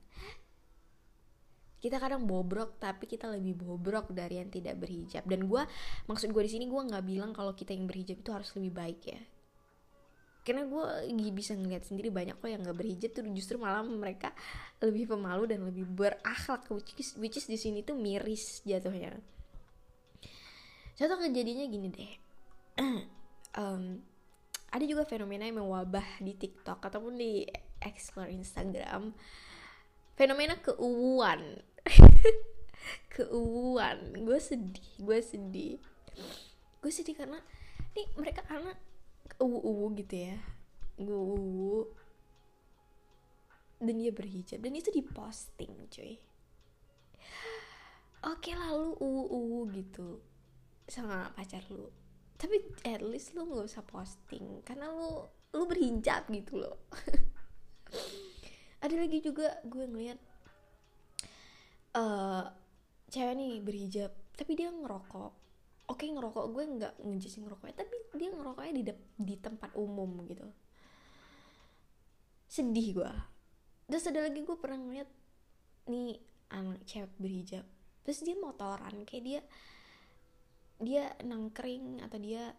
kita 1.83 1.99
kadang 1.99 2.23
bobrok 2.23 2.79
tapi 2.79 3.11
kita 3.11 3.27
lebih 3.27 3.59
bobrok 3.59 4.15
dari 4.15 4.39
yang 4.39 4.47
tidak 4.47 4.79
berhijab. 4.79 5.27
Dan 5.27 5.51
gue 5.51 5.67
maksud 6.07 6.31
gue 6.31 6.43
di 6.47 6.51
sini 6.55 6.71
gue 6.71 6.79
nggak 6.79 7.03
bilang 7.03 7.35
kalau 7.35 7.51
kita 7.51 7.75
yang 7.75 7.91
berhijab 7.91 8.23
itu 8.23 8.31
harus 8.31 8.55
lebih 8.55 8.71
baik 8.71 8.99
ya. 9.03 9.19
Karena 10.47 10.63
gue 10.63 11.11
bisa 11.35 11.59
ngeliat 11.59 11.83
sendiri 11.83 12.07
banyak 12.07 12.39
kok 12.39 12.47
yang 12.47 12.63
nggak 12.63 12.77
berhijab 12.79 13.11
tuh 13.11 13.27
justru 13.35 13.59
malah 13.59 13.83
mereka 13.83 14.31
lebih 14.79 15.11
pemalu 15.11 15.43
dan 15.51 15.59
lebih 15.67 15.83
berakhlak 15.91 16.71
which 16.71 16.95
is, 16.95 17.19
which 17.19 17.35
is 17.35 17.51
di 17.51 17.59
sini 17.59 17.83
tuh 17.83 17.99
miris 17.99 18.63
jatuhnya. 18.63 19.19
Contoh 20.95 21.19
kejadiannya 21.19 21.67
gini 21.67 21.87
deh. 21.91 22.13
Um, 23.53 24.01
ada 24.73 24.81
juga 24.81 25.05
fenomena 25.05 25.45
yang 25.45 25.61
mewabah 25.61 26.17
di 26.17 26.33
TikTok 26.33 26.81
ataupun 26.81 27.21
di 27.21 27.45
explore 27.85 28.33
Instagram 28.33 29.13
fenomena 30.13 30.57
keuuan. 30.61 31.61
Keuuan. 33.13 33.97
Gue 34.17 34.39
sedih 34.41 34.89
gue 34.99 35.19
sedih. 35.21 35.77
Gue 36.81 36.91
sedih 36.91 37.15
karena 37.15 37.39
nih 37.93 38.07
mereka 38.17 38.41
karena 38.45 38.73
uwu-uwu 39.37 39.93
gitu 39.97 40.33
ya. 40.33 40.37
Uwu 40.97 41.89
dan 43.83 43.99
dia 43.99 44.11
berhijab. 44.15 44.63
Dan 44.63 44.79
itu 44.79 44.89
diposting 44.89 45.91
cuy. 45.91 46.17
Oke 48.23 48.55
lalu 48.55 48.95
uwu-uwu 48.97 49.69
gitu. 49.75 50.23
Sama 50.87 51.31
pacar 51.35 51.63
lu. 51.69 51.91
Tapi 52.39 52.59
at 52.87 53.03
least 53.03 53.35
lu 53.35 53.47
nggak 53.47 53.67
usah 53.67 53.83
posting. 53.83 54.63
Karena 54.63 54.87
lu 54.89 55.27
lu 55.53 55.69
berhijab 55.69 56.25
gitu 56.33 56.57
loh 56.57 56.81
ada 58.83 58.95
lagi 58.99 59.23
juga 59.23 59.47
gue 59.63 59.87
ngeliat 59.87 60.19
uh, 61.95 62.51
cewek 63.07 63.33
nih 63.39 63.63
berhijab 63.63 64.11
tapi 64.35 64.59
dia 64.59 64.67
ngerokok. 64.67 65.31
Oke 65.87 66.07
ngerokok 66.11 66.45
gue 66.51 66.63
nggak 66.79 66.93
ngejelasin 66.99 67.47
ngerokoknya 67.47 67.75
tapi 67.79 67.95
dia 68.19 68.29
ngerokoknya 68.35 68.73
di 68.75 68.83
di 69.23 69.35
tempat 69.39 69.71
umum 69.79 70.27
gitu. 70.27 70.43
Sedih 72.51 72.99
gue 72.99 73.13
terus 73.87 74.03
ada 74.09 74.27
lagi 74.27 74.43
gue 74.43 74.57
pernah 74.59 74.79
ngeliat 74.79 75.09
nih 75.87 76.19
anak 76.51 76.83
cewek 76.83 77.13
berhijab. 77.15 77.63
Terus 78.03 78.19
dia 78.19 78.35
motoran 78.35 79.07
kayak 79.07 79.23
dia 79.23 79.41
dia 80.83 81.03
nangkring 81.23 82.03
atau 82.03 82.19
dia 82.19 82.51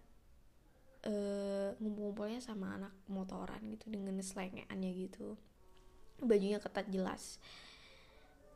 uh, 1.04 1.68
ngumpul-ngumpulnya 1.76 2.40
sama 2.40 2.80
anak 2.80 2.96
motoran 3.12 3.60
gitu 3.76 3.92
dengan 3.92 4.16
selengeannya 4.24 4.90
gitu 5.04 5.36
bajunya 6.24 6.58
ketat 6.58 6.88
jelas. 6.90 7.38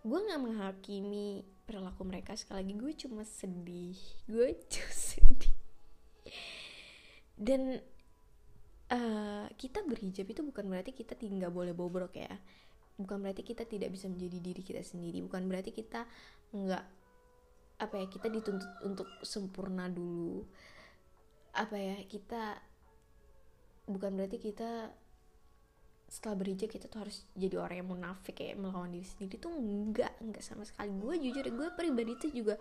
Gue 0.02 0.18
nggak 0.18 0.40
menghakimi 0.40 1.44
perilaku 1.68 2.02
mereka 2.08 2.32
sekali 2.32 2.64
lagi 2.64 2.74
gue 2.80 2.92
cuma 3.06 3.22
sedih. 3.28 3.98
Gue 4.24 4.56
cuma 4.68 4.92
sedih. 5.12 5.54
Dan 7.38 7.78
uh, 8.90 9.46
kita 9.54 9.84
berhijab 9.84 10.26
itu 10.26 10.40
bukan 10.42 10.64
berarti 10.66 10.96
kita 10.96 11.14
tinggal 11.14 11.52
boleh 11.52 11.76
bobrok 11.76 12.16
ya. 12.16 12.32
Bukan 12.98 13.22
berarti 13.22 13.46
kita 13.46 13.62
tidak 13.62 13.94
bisa 13.94 14.10
menjadi 14.10 14.38
diri 14.42 14.62
kita 14.64 14.82
sendiri. 14.82 15.22
Bukan 15.22 15.46
berarti 15.46 15.70
kita 15.70 16.08
nggak 16.50 16.84
apa 17.78 17.94
ya 17.94 18.06
kita 18.10 18.26
dituntut 18.26 18.72
untuk 18.82 19.06
sempurna 19.22 19.86
dulu. 19.86 20.42
Apa 21.54 21.78
ya 21.78 21.96
kita 22.10 22.58
bukan 23.88 24.18
berarti 24.18 24.38
kita 24.42 24.92
setelah 26.08 26.40
berhijab 26.40 26.72
kita 26.72 26.88
tuh 26.88 27.04
harus 27.04 27.28
jadi 27.36 27.60
orang 27.60 27.84
yang 27.84 27.90
munafik 27.92 28.40
kayak 28.40 28.56
melawan 28.56 28.88
diri 28.88 29.04
sendiri 29.04 29.36
tuh 29.36 29.52
enggak 29.52 30.16
enggak 30.24 30.40
sama 30.40 30.64
sekali. 30.64 30.88
Gue 30.96 31.20
jujur 31.20 31.44
gue 31.44 31.68
pribadi 31.76 32.16
tuh 32.16 32.32
juga 32.32 32.56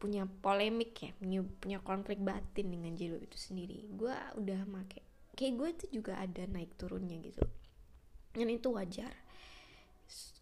punya 0.00 0.24
polemik 0.24 0.96
ya 1.00 1.10
punya, 1.16 1.40
punya 1.44 1.78
konflik 1.84 2.20
batin 2.24 2.72
dengan 2.72 2.96
jilbab 2.96 3.20
itu 3.28 3.36
sendiri. 3.36 3.84
Gue 3.92 4.16
udah 4.40 4.64
make 4.64 5.04
kayak 5.36 5.54
gue 5.60 5.68
tuh 5.76 5.88
juga 5.92 6.16
ada 6.16 6.48
naik 6.48 6.72
turunnya 6.80 7.20
gitu. 7.20 7.44
Dan 8.32 8.48
itu 8.48 8.72
wajar. 8.72 9.12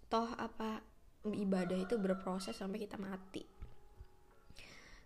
Toh 0.06 0.30
apa 0.38 0.78
ibadah 1.26 1.74
itu 1.74 1.98
berproses 1.98 2.54
sampai 2.54 2.86
kita 2.86 2.94
mati. 3.02 3.42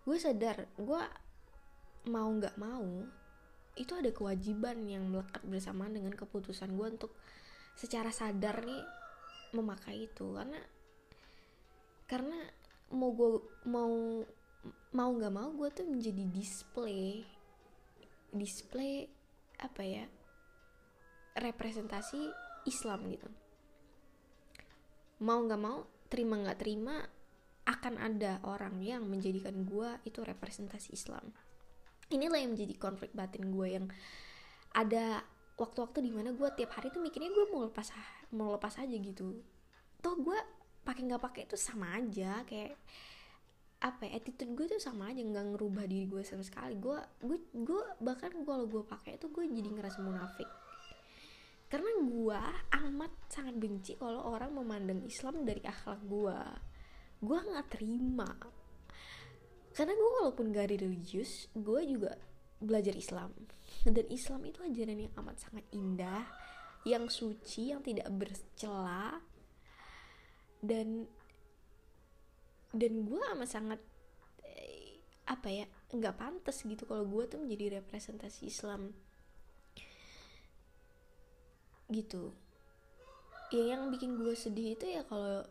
Gue 0.05 0.21
sadar 0.21 0.69
gue 0.76 1.02
mau 2.12 2.28
nggak 2.28 2.61
mau 2.61 3.09
itu 3.78 3.94
ada 3.94 4.11
kewajiban 4.11 4.85
yang 4.90 5.06
melekat 5.08 5.40
bersamaan 5.47 5.94
dengan 5.94 6.12
keputusan 6.18 6.75
gue 6.75 6.87
untuk 6.99 7.12
secara 7.78 8.11
sadar 8.11 8.66
nih 8.66 8.82
memakai 9.54 10.11
itu. 10.11 10.35
Karena 10.35 10.61
karena 12.11 12.38
mau 12.92 13.14
gue 13.14 13.30
mau 13.70 13.92
mau 14.92 15.11
nggak 15.14 15.35
mau 15.35 15.49
gue 15.54 15.68
tuh 15.70 15.87
menjadi 15.87 16.25
display 16.28 17.23
display 18.35 19.06
apa 19.62 19.82
ya 19.87 20.04
representasi 21.38 22.20
Islam 22.66 23.06
gitu. 23.14 23.28
Mau 25.23 25.38
nggak 25.47 25.62
mau 25.62 25.87
terima 26.11 26.42
nggak 26.42 26.58
terima 26.58 26.99
akan 27.68 27.94
ada 28.00 28.40
orang 28.49 28.80
yang 28.80 29.04
menjadikan 29.04 29.68
gue 29.68 30.00
itu 30.08 30.25
representasi 30.25 30.97
Islam 30.97 31.30
inilah 32.09 32.38
yang 32.41 32.57
menjadi 32.57 32.75
konflik 32.81 33.12
batin 33.12 33.53
gue 33.53 33.69
yang 33.69 33.87
ada 34.73 35.21
waktu-waktu 35.59 36.07
di 36.07 36.11
mana 36.15 36.31
gue 36.33 36.49
tiap 36.55 36.79
hari 36.79 36.88
tuh 36.95 37.03
mikirnya 37.03 37.35
gue 37.35 37.47
mau 37.50 37.67
lepas 37.67 37.91
mau 38.33 38.55
lepas 38.55 38.79
aja 38.79 38.97
gitu. 38.97 39.43
Toh 39.99 40.15
gue 40.17 40.38
pakai 40.87 41.03
nggak 41.05 41.23
pakai 41.23 41.43
itu 41.45 41.59
sama 41.59 41.99
aja 41.99 42.47
kayak 42.49 42.79
apa 43.79 44.11
ya, 44.11 44.19
attitude 44.19 44.59
gue 44.59 44.67
tuh 44.75 44.83
sama 44.83 45.15
aja 45.15 45.23
nggak 45.23 45.55
ngerubah 45.55 45.85
diri 45.87 46.07
gue 46.07 46.23
sama 46.23 46.47
sekali. 46.47 46.79
Gue 46.79 46.99
gue 47.21 47.38
gue 47.53 47.83
bahkan 48.03 48.31
kalau 48.47 48.65
gue 48.71 48.83
pakai 48.87 49.19
itu 49.19 49.27
gue 49.29 49.45
jadi 49.50 49.69
ngerasa 49.69 49.99
munafik. 50.03 50.49
Karena 51.69 51.91
gue 52.00 52.41
amat 52.88 53.12
sangat 53.29 53.55
benci 53.61 53.99
kalau 54.00 54.25
orang 54.25 54.57
memandang 54.57 55.05
Islam 55.05 55.45
dari 55.45 55.61
akhlak 55.67 56.00
gue 56.07 56.38
gue 57.19 57.38
nggak 57.38 57.67
terima 57.75 58.31
karena 59.78 59.94
gue 59.94 60.11
walaupun 60.18 60.50
gak 60.50 60.75
religius 60.75 61.47
gue 61.54 61.87
juga 61.87 62.18
belajar 62.58 62.99
Islam. 62.99 63.30
Dan 63.87 64.11
Islam 64.11 64.42
itu 64.42 64.58
ajaran 64.66 64.99
yang 65.06 65.14
amat 65.23 65.38
sangat 65.38 65.64
indah 65.70 66.26
yang 66.82 67.06
suci 67.06 67.70
yang 67.70 67.78
tidak 67.87 68.11
bercela. 68.11 69.23
Dan 70.58 71.06
dan 72.75 72.92
gue 73.06 73.23
amat 73.38 73.49
sangat 73.49 73.80
eh, 74.42 74.99
apa 75.30 75.49
ya 75.49 75.66
nggak 75.94 76.18
pantas 76.18 76.66
gitu 76.66 76.85
kalau 76.85 77.06
gue 77.06 77.25
tuh 77.30 77.38
menjadi 77.38 77.78
representasi 77.78 78.50
Islam. 78.50 78.90
Gitu. 81.87 82.35
Ya 83.54 83.78
yang 83.78 83.88
bikin 83.94 84.18
gue 84.18 84.35
sedih 84.35 84.75
itu 84.75 84.90
ya 84.90 85.06
kalau 85.06 85.47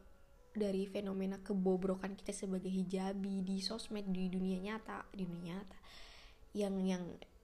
dari 0.57 0.89
fenomena 0.89 1.37
kebobrokan 1.39 2.17
kita 2.17 2.33
sebagai 2.33 2.67
hijabi 2.67 3.45
di 3.45 3.61
sosmed 3.61 4.09
di 4.09 4.27
dunia 4.27 4.57
nyata 4.57 5.05
di 5.13 5.23
dunia 5.23 5.61
nyata 5.61 5.77
yang 6.57 6.75
yang 6.81 7.03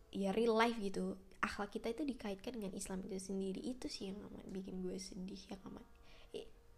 ya 0.10 0.34
real 0.34 0.58
life 0.58 0.77
gitu. 0.82 1.15
Akhlak 1.43 1.75
kita 1.75 1.91
itu 1.91 2.08
dikaitkan 2.08 2.55
dengan 2.55 2.74
Islam 2.74 3.03
itu 3.05 3.20
sendiri. 3.20 3.62
Itu 3.62 3.91
sih 3.91 4.10
yang 4.10 4.17
amat 4.32 4.48
bikin 4.50 4.79
gue 4.82 4.96
sedih 4.98 5.39
yang 5.51 5.62
amat 5.70 5.86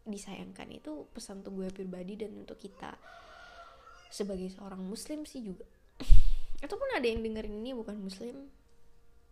disayangkan. 0.05 0.67
Itu 0.73 1.07
pesan 1.15 1.45
untuk 1.45 1.63
gue 1.63 1.69
pribadi 1.71 2.17
dan 2.19 2.33
untuk 2.35 2.59
kita 2.59 2.97
sebagai 4.09 4.49
seorang 4.51 4.81
muslim 4.81 5.23
sih 5.23 5.45
juga. 5.45 5.65
Ataupun 6.65 6.97
ada 6.97 7.05
yang 7.05 7.21
dengerin 7.21 7.61
ini 7.61 7.71
bukan 7.77 7.95
muslim 7.97 8.49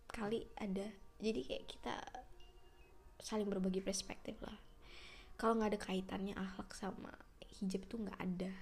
kali 0.08 0.46
ada. 0.56 0.86
Jadi 1.18 1.40
kayak 1.44 1.64
kita 1.66 1.94
saling 3.18 3.48
berbagi 3.48 3.80
perspektif 3.80 4.36
lah 4.44 4.73
kalau 5.34 5.58
nggak 5.58 5.74
ada 5.74 5.80
kaitannya 5.80 6.34
akhlak 6.38 6.70
sama 6.74 7.10
hijab 7.60 7.86
tuh 7.90 8.02
nggak 8.02 8.18
ada. 8.20 8.52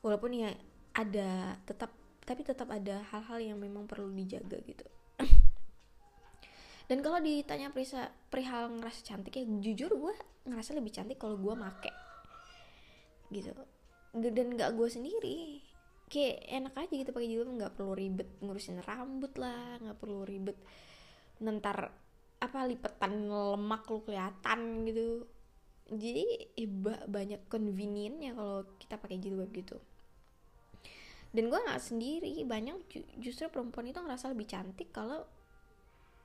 Walaupun 0.00 0.32
ya 0.32 0.50
ada 0.96 1.60
tetap 1.68 1.92
tapi 2.24 2.46
tetap 2.46 2.68
ada 2.70 3.02
hal-hal 3.10 3.38
yang 3.42 3.58
memang 3.58 3.90
perlu 3.90 4.08
dijaga 4.12 4.60
gitu. 4.64 4.86
Dan 6.90 7.06
kalau 7.06 7.22
ditanya 7.22 7.70
perisa, 7.70 8.10
perihal 8.34 8.66
ngerasa 8.66 9.06
cantik 9.06 9.38
ya 9.38 9.46
jujur 9.46 9.94
gue 9.94 10.14
ngerasa 10.50 10.74
lebih 10.74 10.90
cantik 10.90 11.22
kalau 11.22 11.38
gue 11.38 11.54
make. 11.54 11.92
Gitu. 13.30 13.54
Dan 14.10 14.58
nggak 14.58 14.74
gue 14.74 14.88
sendiri. 14.90 15.62
Kayak 16.10 16.50
enak 16.50 16.74
aja 16.74 16.90
gitu 16.90 17.10
pakai 17.14 17.30
jilbab 17.30 17.54
nggak 17.54 17.72
perlu 17.78 17.94
ribet 17.94 18.26
ngurusin 18.42 18.82
rambut 18.82 19.30
lah 19.38 19.78
nggak 19.78 19.98
perlu 20.02 20.26
ribet 20.26 20.58
nentar 21.38 21.94
apa 22.40 22.64
lipetan 22.64 23.28
lemak 23.28 23.84
lu 23.92 24.00
kelihatan 24.00 24.88
gitu. 24.88 25.28
Jadi 25.90 26.56
banyak 27.10 27.44
convenientnya 27.50 28.32
kalau 28.32 28.64
kita 28.80 28.96
pakai 28.96 29.20
jilbab 29.20 29.50
gitu. 29.52 29.76
Dan 31.30 31.46
gue 31.46 31.60
nggak 31.60 31.82
sendiri 31.82 32.42
banyak 32.42 32.74
justru 33.22 33.46
perempuan 33.52 33.86
itu 33.86 34.00
ngerasa 34.02 34.32
lebih 34.32 34.50
cantik 34.50 34.90
kalau 34.90 35.22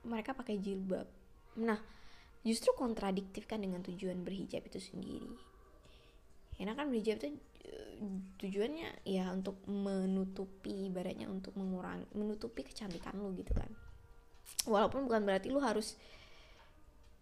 mereka 0.02 0.32
pakai 0.32 0.58
jilbab. 0.58 1.06
Nah 1.60 1.78
justru 2.42 2.72
kontradiktif 2.74 3.44
kan 3.46 3.60
dengan 3.60 3.84
tujuan 3.84 4.24
berhijab 4.24 4.64
itu 4.66 4.80
sendiri. 4.80 5.30
Karena 6.56 6.72
kan 6.72 6.88
berhijab 6.88 7.20
itu 7.20 7.28
eh, 7.68 7.94
tujuannya 8.40 9.04
ya 9.04 9.28
untuk 9.34 9.60
menutupi 9.68 10.88
ibaratnya 10.88 11.28
untuk 11.28 11.52
mengurangi 11.58 12.08
menutupi 12.16 12.64
kecantikan 12.64 13.18
lo 13.20 13.34
gitu 13.36 13.52
kan 13.52 13.68
walaupun 14.66 15.06
bukan 15.06 15.22
berarti 15.22 15.48
lu 15.48 15.62
harus 15.62 15.94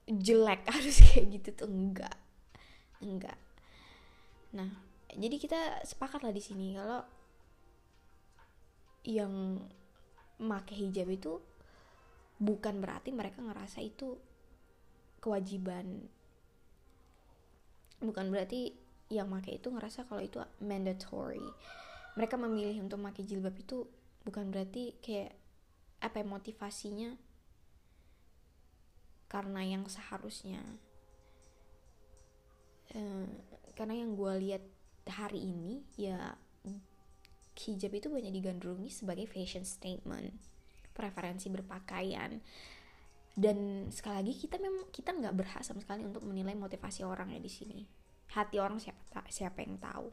jelek 0.09 0.65
harus 0.75 1.01
kayak 1.01 1.41
gitu 1.41 1.65
tuh 1.65 1.69
enggak. 1.69 2.17
Enggak. 3.01 3.39
Nah 4.57 4.71
jadi 5.15 5.37
kita 5.39 5.61
sepakat 5.87 6.27
lah 6.27 6.35
di 6.35 6.43
sini 6.43 6.75
kalau 6.75 7.05
yang 9.05 9.61
make 10.41 10.75
hijab 10.75 11.07
itu 11.13 11.39
bukan 12.41 12.83
berarti 12.83 13.15
mereka 13.15 13.45
ngerasa 13.45 13.85
itu 13.85 14.19
kewajiban. 15.23 16.09
Bukan 18.03 18.29
berarti 18.29 18.75
yang 19.13 19.31
make 19.31 19.53
itu 19.53 19.71
ngerasa 19.71 20.09
kalau 20.09 20.25
itu 20.25 20.41
mandatory. 20.61 21.45
Mereka 22.19 22.37
memilih 22.41 22.85
untuk 22.85 23.01
pakai 23.01 23.23
jilbab 23.23 23.55
itu 23.57 23.87
bukan 24.25 24.49
berarti 24.49 24.97
kayak 25.05 25.44
apa 26.05 26.21
ya, 26.21 26.27
motivasinya? 26.29 27.11
Karena 29.33 29.65
yang 29.65 29.89
seharusnya. 29.89 30.61
Uh, 32.95 33.27
karena 33.75 34.05
yang 34.05 34.15
gue 34.15 34.33
lihat 34.45 34.63
hari 35.11 35.51
ini 35.51 35.83
ya 35.99 36.39
hijab 37.55 37.93
itu 37.95 38.07
banyak 38.11 38.31
digandrungi 38.35 38.91
sebagai 38.91 39.27
fashion 39.31 39.63
statement 39.67 40.35
preferensi 40.95 41.51
berpakaian. 41.51 42.39
Dan 43.35 43.91
sekali 43.91 44.15
lagi 44.23 44.33
kita 44.47 44.63
memang 44.63 44.87
kita 44.95 45.11
nggak 45.11 45.35
berhak 45.35 45.63
sama 45.67 45.83
sekali 45.83 46.07
untuk 46.07 46.23
menilai 46.23 46.55
motivasi 46.55 47.03
orang 47.03 47.35
ya 47.35 47.43
di 47.43 47.51
sini. 47.51 47.83
Hati 48.31 48.63
orang 48.63 48.79
siapa 48.79 49.27
siapa 49.27 49.59
yang 49.67 49.83
tahu. 49.83 50.07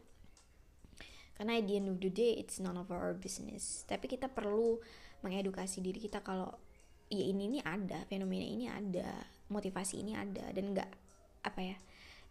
Karena 1.38 1.58
at 1.58 1.66
the 1.70 1.78
end 1.78 1.90
of 1.90 2.02
the 2.02 2.10
day 2.10 2.34
it's 2.38 2.58
none 2.58 2.78
of 2.78 2.90
our 2.90 3.14
business. 3.14 3.86
Tapi 3.86 4.10
kita 4.10 4.26
perlu 4.26 4.82
mengedukasi 5.22 5.82
diri 5.82 6.02
kita 6.02 6.26
kalau 6.26 6.50
ya 7.12 7.24
ini 7.26 7.50
ini 7.52 7.60
ada 7.62 8.06
fenomena 8.08 8.46
ini 8.46 8.66
ada 8.72 9.26
motivasi 9.52 10.02
ini 10.02 10.16
ada 10.16 10.50
dan 10.56 10.72
nggak 10.74 10.92
apa 11.46 11.62
ya 11.62 11.78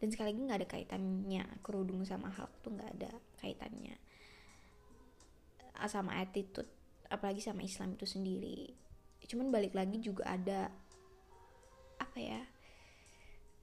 dan 0.01 0.09
sekali 0.09 0.33
lagi 0.33 0.41
nggak 0.49 0.59
ada 0.65 0.69
kaitannya 0.69 1.45
kerudung 1.61 2.01
sama 2.09 2.33
hal 2.33 2.49
tuh 2.65 2.73
nggak 2.73 2.91
ada 2.97 3.13
kaitannya. 3.45 4.01
Sama 5.85 6.17
attitude 6.21 6.69
apalagi 7.13 7.45
sama 7.45 7.61
Islam 7.61 7.97
itu 8.01 8.09
sendiri. 8.09 8.73
Cuman 9.29 9.53
balik 9.53 9.77
lagi 9.77 10.01
juga 10.01 10.25
ada 10.25 10.73
apa 12.01 12.17
ya 12.17 12.41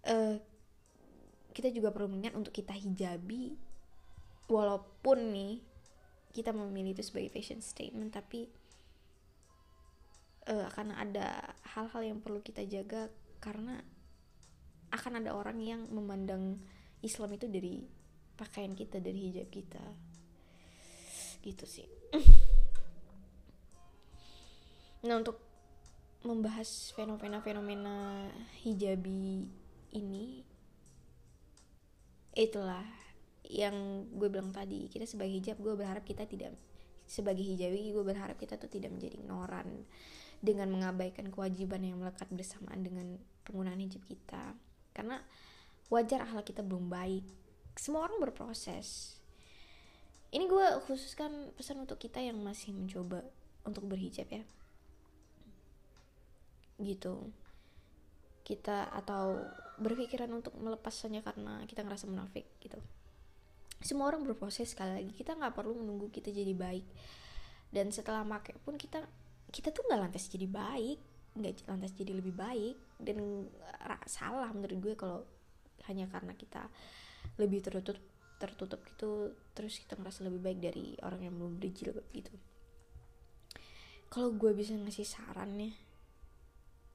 uh, 0.07 0.37
kita 1.57 1.73
juga 1.73 1.89
perlu 1.89 2.13
mengingat 2.13 2.37
untuk 2.37 2.53
kita 2.53 2.71
hijabi 2.71 3.57
walaupun 4.45 5.33
nih 5.33 5.57
kita 6.31 6.53
memilih 6.53 6.93
itu 6.93 7.01
sebagai 7.01 7.33
fashion 7.33 7.65
statement 7.65 8.13
tapi 8.13 8.45
uh, 10.47 10.65
akan 10.71 10.95
ada 10.95 11.55
hal-hal 11.75 12.01
yang 12.15 12.19
perlu 12.23 12.39
kita 12.39 12.63
jaga 12.63 13.11
karena 13.43 13.83
akan 14.89 15.19
ada 15.19 15.35
orang 15.35 15.59
yang 15.59 15.81
memandang 15.91 16.63
Islam 17.03 17.35
itu 17.35 17.45
dari 17.51 17.83
pakaian 18.39 18.71
kita 18.73 19.03
dari 19.03 19.29
hijab 19.29 19.47
kita. 19.51 19.83
Gitu 21.43 21.65
sih. 21.67 21.87
Nah 24.97 25.13
untuk 25.13 25.37
membahas 26.25 26.91
fenomena-fenomena 26.97 28.27
hijabi 28.65 29.45
ini 29.93 30.41
itulah 32.33 32.83
yang 33.45 34.09
gue 34.09 34.27
bilang 34.27 34.49
tadi. 34.49 34.89
Kita 34.89 35.05
sebagai 35.05 35.37
hijab 35.37 35.61
gue 35.61 35.77
berharap 35.77 36.03
kita 36.03 36.25
tidak 36.25 36.57
sebagai 37.07 37.45
hijabi 37.45 37.95
gue 37.95 38.03
berharap 38.03 38.35
kita 38.35 38.59
tuh 38.59 38.67
tidak 38.67 38.91
menjadi 38.91 39.15
ignoran 39.23 39.87
dengan 40.39 40.69
mengabaikan 40.69 41.33
kewajiban 41.33 41.81
yang 41.81 41.97
melekat 41.97 42.29
bersamaan 42.29 42.85
dengan 42.85 43.17
penggunaan 43.47 43.81
hijab 43.81 44.03
kita. 44.05 44.53
Karena 44.93 45.21
wajar 45.89 46.25
akhlak 46.25 46.49
kita 46.49 46.61
belum 46.61 46.91
baik. 46.91 47.25
Semua 47.77 48.05
orang 48.09 48.21
berproses. 48.21 49.17
Ini 50.33 50.43
gue 50.45 50.67
khususkan 50.85 51.55
pesan 51.55 51.87
untuk 51.87 51.97
kita 51.97 52.19
yang 52.19 52.37
masih 52.43 52.75
mencoba 52.75 53.23
untuk 53.63 53.87
berhijab 53.87 54.27
ya. 54.27 54.43
Gitu. 56.77 57.15
Kita 58.43 58.91
atau 58.91 59.39
berpikiran 59.77 60.29
untuk 60.33 60.57
melepasnya 60.57 61.21
karena 61.21 61.63
kita 61.69 61.85
ngerasa 61.85 62.09
munafik 62.09 62.49
gitu. 62.59 62.77
Semua 63.79 64.09
orang 64.09 64.25
berproses 64.25 64.73
sekali 64.73 64.97
lagi. 65.01 65.11
Kita 65.13 65.37
nggak 65.37 65.53
perlu 65.53 65.77
menunggu 65.77 66.09
kita 66.09 66.33
jadi 66.33 66.51
baik. 66.51 66.85
Dan 67.69 67.93
setelah 67.93 68.25
make 68.25 68.57
pun 68.65 68.75
kita 68.79 69.05
kita 69.51 69.71
tuh 69.71 69.87
nggak 69.87 70.01
lantas 70.09 70.27
jadi 70.27 70.47
baik 70.47 70.99
nggak 71.37 71.69
lantas 71.69 71.93
jadi 71.93 72.17
lebih 72.17 72.33
baik. 72.33 72.75
Dan 72.97 73.45
salah 74.09 74.49
menurut 74.51 74.77
gue 74.81 74.93
kalau 74.97 75.21
hanya 75.85 76.09
karena 76.09 76.33
kita 76.33 76.65
lebih 77.37 77.61
tertutup 77.61 78.01
tertutup 78.37 78.85
gitu 78.85 79.33
terus 79.57 79.81
kita 79.81 79.97
ngerasa 79.97 80.29
lebih 80.29 80.41
baik 80.45 80.59
dari 80.61 80.93
orang 81.05 81.25
yang 81.25 81.33
belum 81.37 81.61
berjilbab 81.61 82.05
gitu. 82.13 82.33
Kalau 84.09 84.33
gue 84.33 84.51
bisa 84.53 84.73
ngasih 84.73 85.05
saran 85.05 85.57
nih 85.57 85.73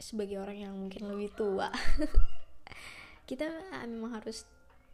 sebagai 0.02 0.42
orang 0.42 0.58
yang 0.58 0.74
mungkin 0.74 1.06
lebih 1.06 1.30
tua 1.38 1.70
kita 3.30 3.46
memang 3.86 4.18
harus 4.18 4.42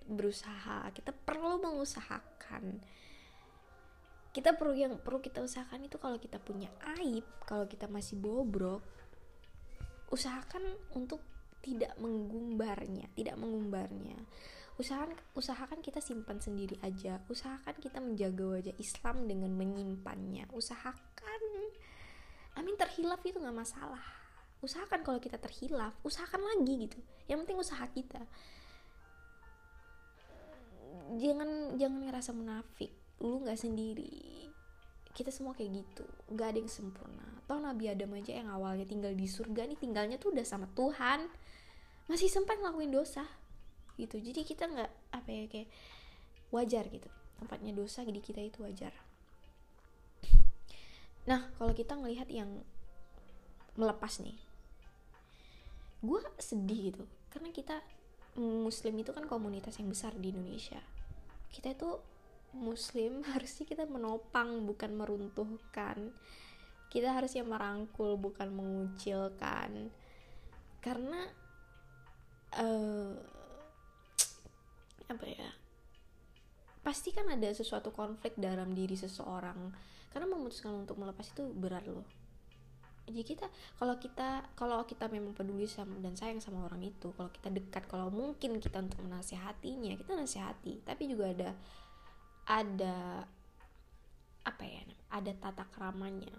berusaha 0.05 0.85
kita 0.93 1.17
perlu 1.17 1.65
mengusahakan 1.65 2.85
kita 4.39 4.55
perlu 4.55 4.71
yang 4.79 4.95
perlu 5.03 5.19
kita 5.19 5.43
usahakan 5.43 5.91
itu 5.91 5.99
kalau 5.99 6.15
kita 6.15 6.39
punya 6.39 6.71
aib 6.95 7.27
kalau 7.43 7.67
kita 7.67 7.91
masih 7.91 8.15
bobrok 8.23 8.87
usahakan 10.15 10.63
untuk 10.95 11.19
tidak 11.59 11.99
menggumbarnya 11.99 13.11
tidak 13.19 13.35
mengumbarnya. 13.35 14.15
Usahakan 14.79 15.19
usahakan 15.35 15.83
kita 15.83 15.99
simpan 15.99 16.39
sendiri 16.39 16.79
aja. 16.87 17.19
Usahakan 17.27 17.83
kita 17.83 17.99
menjaga 17.99 18.47
wajah 18.47 18.77
Islam 18.79 19.27
dengan 19.27 19.51
menyimpannya. 19.59 20.47
Usahakan. 20.55 21.43
Amin 22.55 22.79
terhilaf 22.79 23.19
itu 23.27 23.43
nggak 23.43 23.59
masalah. 23.59 24.07
Usahakan 24.63 25.03
kalau 25.03 25.19
kita 25.19 25.35
terhilaf 25.43 25.99
usahakan 26.07 26.47
lagi 26.47 26.87
gitu. 26.87 26.99
Yang 27.27 27.39
penting 27.43 27.59
usaha 27.59 27.85
kita. 27.91 28.23
Jangan 31.19 31.75
jangan 31.75 31.99
ngerasa 32.07 32.31
munafik 32.31 33.08
lu 33.23 33.43
nggak 33.43 33.59
sendiri. 33.59 34.51
Kita 35.15 35.35
semua 35.35 35.55
kayak 35.55 35.83
gitu. 35.83 36.07
Nggak 36.31 36.47
ada 36.55 36.59
yang 36.63 36.71
sempurna. 36.71 37.27
Toh 37.51 37.59
Nabi 37.59 37.91
Adam 37.91 38.15
aja 38.15 38.39
yang 38.39 38.49
awalnya 38.53 38.87
tinggal 38.87 39.11
di 39.17 39.27
surga 39.27 39.67
nih 39.67 39.79
tinggalnya 39.79 40.17
tuh 40.21 40.31
udah 40.31 40.47
sama 40.47 40.71
Tuhan. 40.79 41.27
Masih 42.07 42.31
sempat 42.31 42.63
ngelakuin 42.63 42.95
dosa. 42.95 43.27
Gitu. 43.99 44.23
Jadi 44.23 44.47
kita 44.47 44.71
nggak 44.71 44.91
apa 45.11 45.29
ya 45.29 45.45
kayak 45.51 45.69
wajar 46.55 46.87
gitu. 46.87 47.11
Tempatnya 47.43 47.75
dosa 47.75 48.07
di 48.07 48.23
kita 48.23 48.39
itu 48.39 48.63
wajar. 48.63 48.95
Nah 51.27 51.51
kalau 51.59 51.75
kita 51.75 51.99
ngelihat 51.99 52.31
yang 52.31 52.63
melepas 53.75 54.23
nih. 54.23 54.39
Gue 55.99 56.23
sedih 56.39 56.95
gitu. 56.95 57.03
Karena 57.35 57.51
kita 57.51 57.83
muslim 58.39 58.95
itu 59.03 59.11
kan 59.11 59.27
komunitas 59.27 59.75
yang 59.83 59.91
besar 59.91 60.15
di 60.15 60.31
Indonesia. 60.31 60.79
Kita 61.51 61.75
itu 61.75 61.99
muslim 62.57 63.21
harusnya 63.33 63.65
kita 63.69 63.85
menopang 63.85 64.65
bukan 64.65 64.95
meruntuhkan. 64.97 66.13
Kita 66.89 67.13
harusnya 67.13 67.45
merangkul 67.45 68.17
bukan 68.17 68.49
mengucilkan. 68.49 69.93
Karena 70.81 71.21
uh, 72.57 73.13
apa 75.09 75.27
ya? 75.29 75.51
Pasti 76.81 77.13
kan 77.13 77.29
ada 77.29 77.53
sesuatu 77.53 77.93
konflik 77.93 78.33
dalam 78.41 78.73
diri 78.73 78.97
seseorang. 78.97 79.69
Karena 80.09 80.27
memutuskan 80.33 80.73
untuk 80.89 80.97
melepas 80.97 81.29
itu 81.29 81.45
berat 81.53 81.85
loh. 81.85 82.09
Jadi 83.09 83.25
kita 83.25 83.49
kalau 83.81 83.97
kita 83.97 84.53
kalau 84.53 84.85
kita 84.85 85.09
memang 85.09 85.33
peduli 85.33 85.65
sama 85.65 85.97
dan 86.05 86.13
sayang 86.13 86.45
sama 86.45 86.69
orang 86.69 86.85
itu 86.85 87.09
kalau 87.17 87.33
kita 87.33 87.49
dekat 87.49 87.89
kalau 87.89 88.13
mungkin 88.13 88.61
kita 88.61 88.85
untuk 88.85 89.01
menasehatinya 89.01 89.97
kita 89.97 90.13
nasihati 90.13 90.85
tapi 90.85 91.09
juga 91.09 91.33
ada 91.33 91.51
ada 92.49 93.29
apa 94.49 94.65
ya 94.65 94.81
ada 95.13 95.33
tata 95.37 95.69
keramanya. 95.69 96.33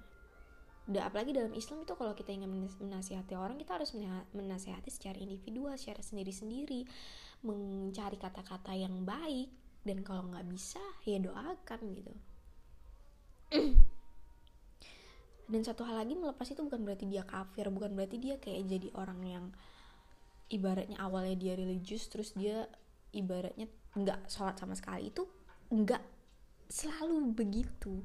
Udah 0.89 1.05
apalagi 1.05 1.37
dalam 1.37 1.53
Islam 1.53 1.85
itu 1.85 1.93
kalau 1.93 2.17
kita 2.17 2.33
ingin 2.33 2.49
menasihati 2.81 3.37
orang 3.37 3.61
kita 3.61 3.77
harus 3.77 3.93
menasihati 4.33 4.89
secara 4.89 5.21
individual 5.21 5.77
secara 5.77 6.01
sendiri-sendiri 6.01 6.89
mencari 7.45 8.17
kata-kata 8.17 8.73
yang 8.73 9.05
baik 9.05 9.53
dan 9.85 10.01
kalau 10.01 10.25
nggak 10.27 10.49
bisa 10.49 10.81
ya 11.05 11.21
doakan 11.21 11.81
gitu. 11.93 12.13
Dan 15.49 15.65
satu 15.65 15.81
hal 15.81 15.97
lagi 16.05 16.13
melepas 16.13 16.45
itu 16.45 16.61
bukan 16.61 16.85
berarti 16.85 17.09
dia 17.09 17.25
kafir 17.25 17.73
bukan 17.73 17.97
berarti 17.97 18.21
dia 18.21 18.37
kayak 18.37 18.69
jadi 18.69 18.93
orang 18.93 19.21
yang 19.25 19.45
ibaratnya 20.53 21.01
awalnya 21.01 21.33
dia 21.33 21.57
religius 21.57 22.05
terus 22.05 22.37
dia 22.37 22.69
ibaratnya 23.17 23.65
nggak 23.97 24.29
sholat 24.29 24.61
sama 24.61 24.77
sekali 24.77 25.09
itu 25.09 25.25
nggak 25.69 26.03
selalu 26.69 27.33
begitu. 27.33 28.01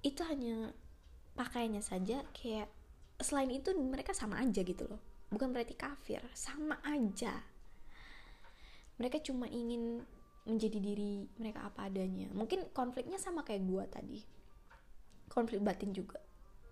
Itu 0.00 0.24
hanya 0.24 0.72
pakainya 1.36 1.84
saja 1.84 2.24
kayak 2.32 2.68
selain 3.20 3.52
itu 3.52 3.72
mereka 3.76 4.16
sama 4.16 4.40
aja 4.40 4.60
gitu 4.64 4.84
loh. 4.88 5.00
Bukan 5.28 5.52
berarti 5.52 5.76
kafir 5.76 6.24
sama 6.32 6.80
aja. 6.84 7.44
Mereka 8.96 9.20
cuma 9.20 9.44
ingin 9.48 10.04
menjadi 10.48 10.78
diri 10.78 11.26
mereka 11.36 11.68
apa 11.68 11.90
adanya. 11.90 12.32
Mungkin 12.32 12.72
konfliknya 12.72 13.20
sama 13.20 13.44
kayak 13.44 13.66
gua 13.66 13.84
tadi. 13.84 14.22
Konflik 15.28 15.60
batin 15.60 15.92
juga. 15.92 16.16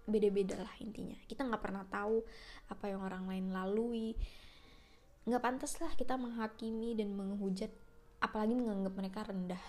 Beda-beda 0.04 0.56
lah 0.56 0.72
intinya. 0.80 1.16
Kita 1.28 1.44
nggak 1.44 1.60
pernah 1.64 1.84
tahu 1.84 2.22
apa 2.70 2.84
yang 2.88 3.04
orang 3.04 3.28
lain 3.28 3.52
lalui. 3.52 4.16
Nggak 5.24 5.42
pantas 5.42 5.76
lah 5.80 5.92
kita 5.96 6.16
menghakimi 6.16 6.96
dan 6.96 7.12
menghujat 7.12 7.72
apalagi 8.24 8.56
menganggap 8.56 8.94
mereka 8.96 9.20
rendah. 9.28 9.64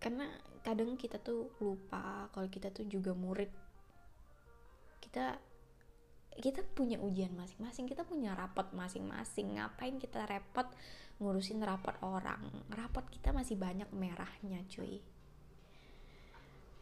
Karena 0.00 0.24
kadang 0.64 0.96
kita 0.96 1.20
tuh 1.20 1.52
lupa 1.60 2.32
kalau 2.32 2.48
kita 2.48 2.72
tuh 2.72 2.88
juga 2.88 3.12
murid. 3.12 3.52
Kita 5.04 5.36
kita 6.34 6.66
punya 6.74 6.98
ujian 6.98 7.30
masing-masing 7.38 7.86
kita 7.86 8.02
punya 8.08 8.32
rapot 8.32 8.72
masing-masing. 8.72 9.60
Ngapain 9.60 10.00
kita 10.00 10.24
repot 10.24 10.66
ngurusin 11.20 11.60
rapot 11.60 11.94
orang? 12.00 12.40
Rapot 12.72 13.04
kita 13.12 13.36
masih 13.36 13.60
banyak 13.60 13.86
merahnya 13.92 14.64
cuy. 14.72 15.04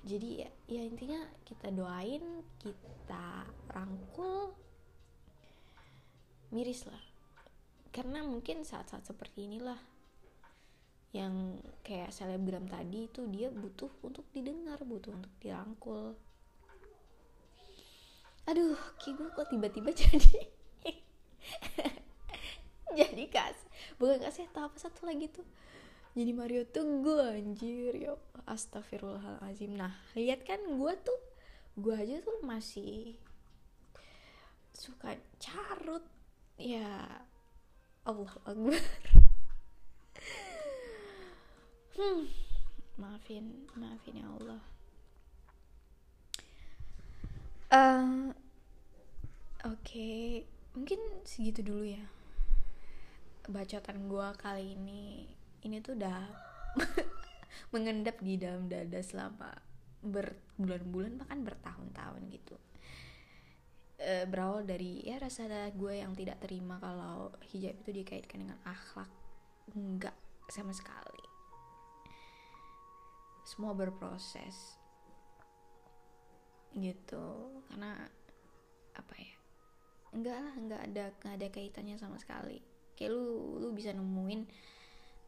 Jadi 0.03 0.43
ya, 0.43 0.51
ya 0.67 0.83
intinya 0.83 1.23
kita 1.47 1.71
doain 1.71 2.43
kita 2.59 3.47
rangkul 3.71 4.55
miris 6.55 6.87
lah. 6.87 7.03
Karena 7.93 8.25
mungkin 8.25 8.65
saat-saat 8.65 9.05
seperti 9.05 9.47
inilah 9.47 9.92
yang 11.13 11.61
kayak 11.85 12.09
selebgram 12.09 12.65
tadi 12.65 13.05
itu 13.05 13.29
dia 13.29 13.53
butuh 13.53 13.93
untuk 14.01 14.25
didengar 14.33 14.81
butuh 14.81 15.13
untuk 15.13 15.33
dirangkul. 15.45 16.17
Aduh 18.49 18.81
ki 18.97 19.13
gue 19.15 19.29
kok 19.37 19.53
tiba-tiba 19.53 19.93
jadi 20.03 20.49
jadi 22.99 23.25
kas 23.29 23.57
bukan 24.01 24.25
kasih 24.25 24.49
tahu 24.57 24.73
apa 24.73 24.79
satu 24.81 25.05
lagi 25.05 25.29
tuh. 25.29 25.45
Jadi 26.13 26.33
Mario 26.33 26.65
Teguh 26.69 27.25
anjir 27.25 27.93
ya 27.97 28.17
astagfirullahalazim 28.49 29.77
nah 29.77 29.93
lihat 30.17 30.45
kan 30.49 30.61
gue 30.61 30.93
tuh 31.01 31.21
gue 31.77 31.93
aja 31.93 32.25
tuh 32.25 32.41
masih 32.41 33.21
suka 34.73 35.21
carut. 35.37 36.05
Ya 36.57 37.21
Allah 38.09 38.33
Akbar 38.49 38.81
hmm. 41.97 42.25
Maafin 43.01 43.69
maafin 43.77 44.21
ya 44.21 44.29
Allah. 44.29 44.63
Uh, 47.73 48.33
oke. 49.65 49.81
Okay. 49.81 50.45
mungkin 50.73 51.01
segitu 51.25 51.61
dulu 51.65 51.85
ya. 51.85 52.05
Bacotan 53.49 54.09
gue 54.09 54.29
kali 54.41 54.77
ini. 54.77 55.29
Ini 55.65 55.81
tuh 55.85 55.97
udah 55.97 56.21
mengendap 57.73 58.21
di 58.21 58.41
dalam 58.41 58.69
dada 58.73 59.01
selama 59.05 59.53
berbulan-bulan 60.03 61.21
bahkan 61.21 61.45
bertahun-tahun 61.45 62.23
gitu. 62.33 62.57
E, 64.03 64.27
berawal 64.27 64.67
dari 64.67 65.05
ya 65.07 65.23
rasa 65.23 65.47
gue 65.71 65.95
yang 66.03 66.17
tidak 66.19 66.43
terima 66.43 66.81
kalau 66.83 67.31
hijab 67.53 67.79
itu 67.85 67.91
dikaitkan 68.03 68.43
dengan 68.43 68.59
akhlak. 68.67 69.09
Enggak 69.77 70.17
sama 70.51 70.75
sekali 70.75 71.12
semua 73.53 73.77
berproses. 73.77 74.81
Gitu. 76.73 77.27
Karena 77.69 78.01
apa 78.97 79.15
ya 79.17 79.37
enggak 80.13 80.37
lah 80.41 80.55
enggak 80.57 80.81
ada 80.89 81.05
enggak 81.21 81.35
ada 81.37 81.47
kaitannya 81.53 81.97
sama 82.01 82.17
sekali. 82.17 82.65
Kayak 82.97 83.13
lu 83.13 83.61
lu 83.61 83.69
bisa 83.77 83.93
nemuin 83.93 84.49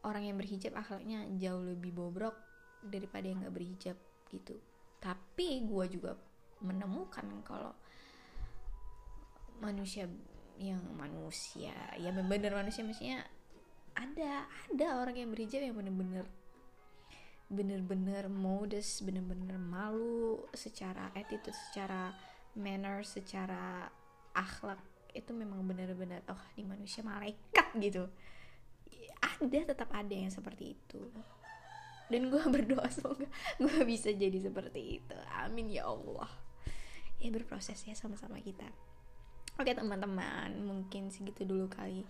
orang 0.01 0.25
yang 0.25 0.37
berhijab 0.41 0.73
akhlaknya 0.73 1.29
jauh 1.37 1.61
lebih 1.61 1.93
bobrok 1.93 2.33
daripada 2.81 3.29
yang 3.29 3.45
nggak 3.45 3.53
berhijab 3.53 3.97
gitu. 4.33 4.57
Tapi 4.97 5.61
gue 5.65 5.85
juga 5.93 6.17
menemukan 6.65 7.25
kalau 7.45 7.73
manusia 9.61 10.09
yang 10.55 10.79
manusia 10.95 11.75
ya 11.99 12.15
bener 12.15 12.51
manusia 12.55 12.79
maksudnya 12.79 13.27
ada 13.95 14.47
ada 14.47 14.87
orang 15.03 15.15
yang 15.19 15.29
berhijab 15.31 15.63
yang 15.63 15.75
bener-bener 15.75 16.27
bener-bener 17.45 18.25
modest 18.25 19.05
bener-bener 19.05 19.61
malu 19.61 20.41
secara 20.57 21.13
attitude 21.13 21.53
secara 21.53 22.09
manner 22.57 23.05
secara 23.05 23.85
akhlak 24.33 24.81
itu 25.15 25.31
memang 25.31 25.63
bener-bener 25.63 26.19
oh 26.27 26.43
di 26.53 26.67
manusia 26.67 26.99
malaikat 27.01 27.71
gitu. 27.79 28.11
Ada 29.23 29.71
tetap 29.71 29.89
ada 29.95 30.11
yang 30.11 30.29
seperti 30.29 30.75
itu. 30.75 31.01
Dan 32.11 32.27
gue 32.29 32.43
berdoa 32.53 32.85
semoga 32.91 33.25
gue 33.57 33.79
bisa 33.87 34.11
jadi 34.11 34.35
seperti 34.35 34.99
itu. 34.99 35.17
Amin 35.39 35.71
ya 35.71 35.87
Allah. 35.87 36.27
Ya 37.23 37.31
berproses 37.31 37.79
ya 37.87 37.95
sama-sama 37.95 38.43
kita. 38.43 38.67
Oke 39.55 39.71
teman-teman 39.71 40.51
mungkin 40.67 41.07
segitu 41.07 41.47
dulu 41.47 41.71
kali 41.71 42.03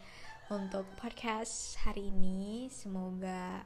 untuk 0.49 0.89
podcast 0.97 1.77
hari 1.85 2.09
ini. 2.09 2.73
Semoga 2.73 3.61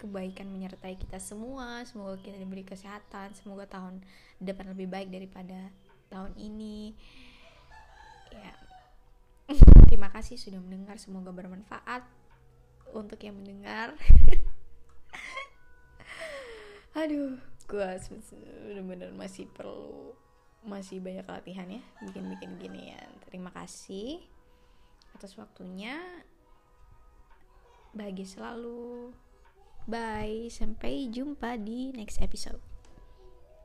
kebaikan 0.00 0.48
menyertai 0.48 0.96
kita 0.96 1.20
semua. 1.20 1.84
Semoga 1.84 2.16
kita 2.24 2.40
diberi 2.40 2.64
kesehatan. 2.64 3.36
Semoga 3.36 3.68
tahun 3.68 4.00
depan 4.40 4.72
lebih 4.72 4.88
baik 4.88 5.12
daripada 5.12 5.68
tahun 6.08 6.32
ini. 6.40 6.96
Ya. 8.32 8.56
Terima 9.92 10.08
kasih 10.08 10.40
sudah 10.40 10.56
mendengar. 10.56 10.96
Semoga 10.96 11.28
bermanfaat 11.36 12.08
untuk 12.96 13.20
yang 13.20 13.36
mendengar. 13.36 13.92
Aduh 17.00 17.38
gue 17.70 17.86
bener-bener 18.66 19.14
masih 19.14 19.46
perlu 19.46 20.18
masih 20.66 20.98
banyak 20.98 21.28
latihan 21.28 21.68
ya. 21.68 21.82
Bikin-bikin 22.02 22.58
gini 22.58 22.96
ya. 22.96 23.00
Terima 23.28 23.52
kasih 23.52 24.24
atas 25.14 25.36
waktunya. 25.36 26.00
Bahagia 27.94 28.26
selalu 28.26 29.10
bye 29.90 30.46
sampai 30.46 31.10
jumpa 31.10 31.58
di 31.58 31.90
next 31.98 32.22
episode 32.22 32.69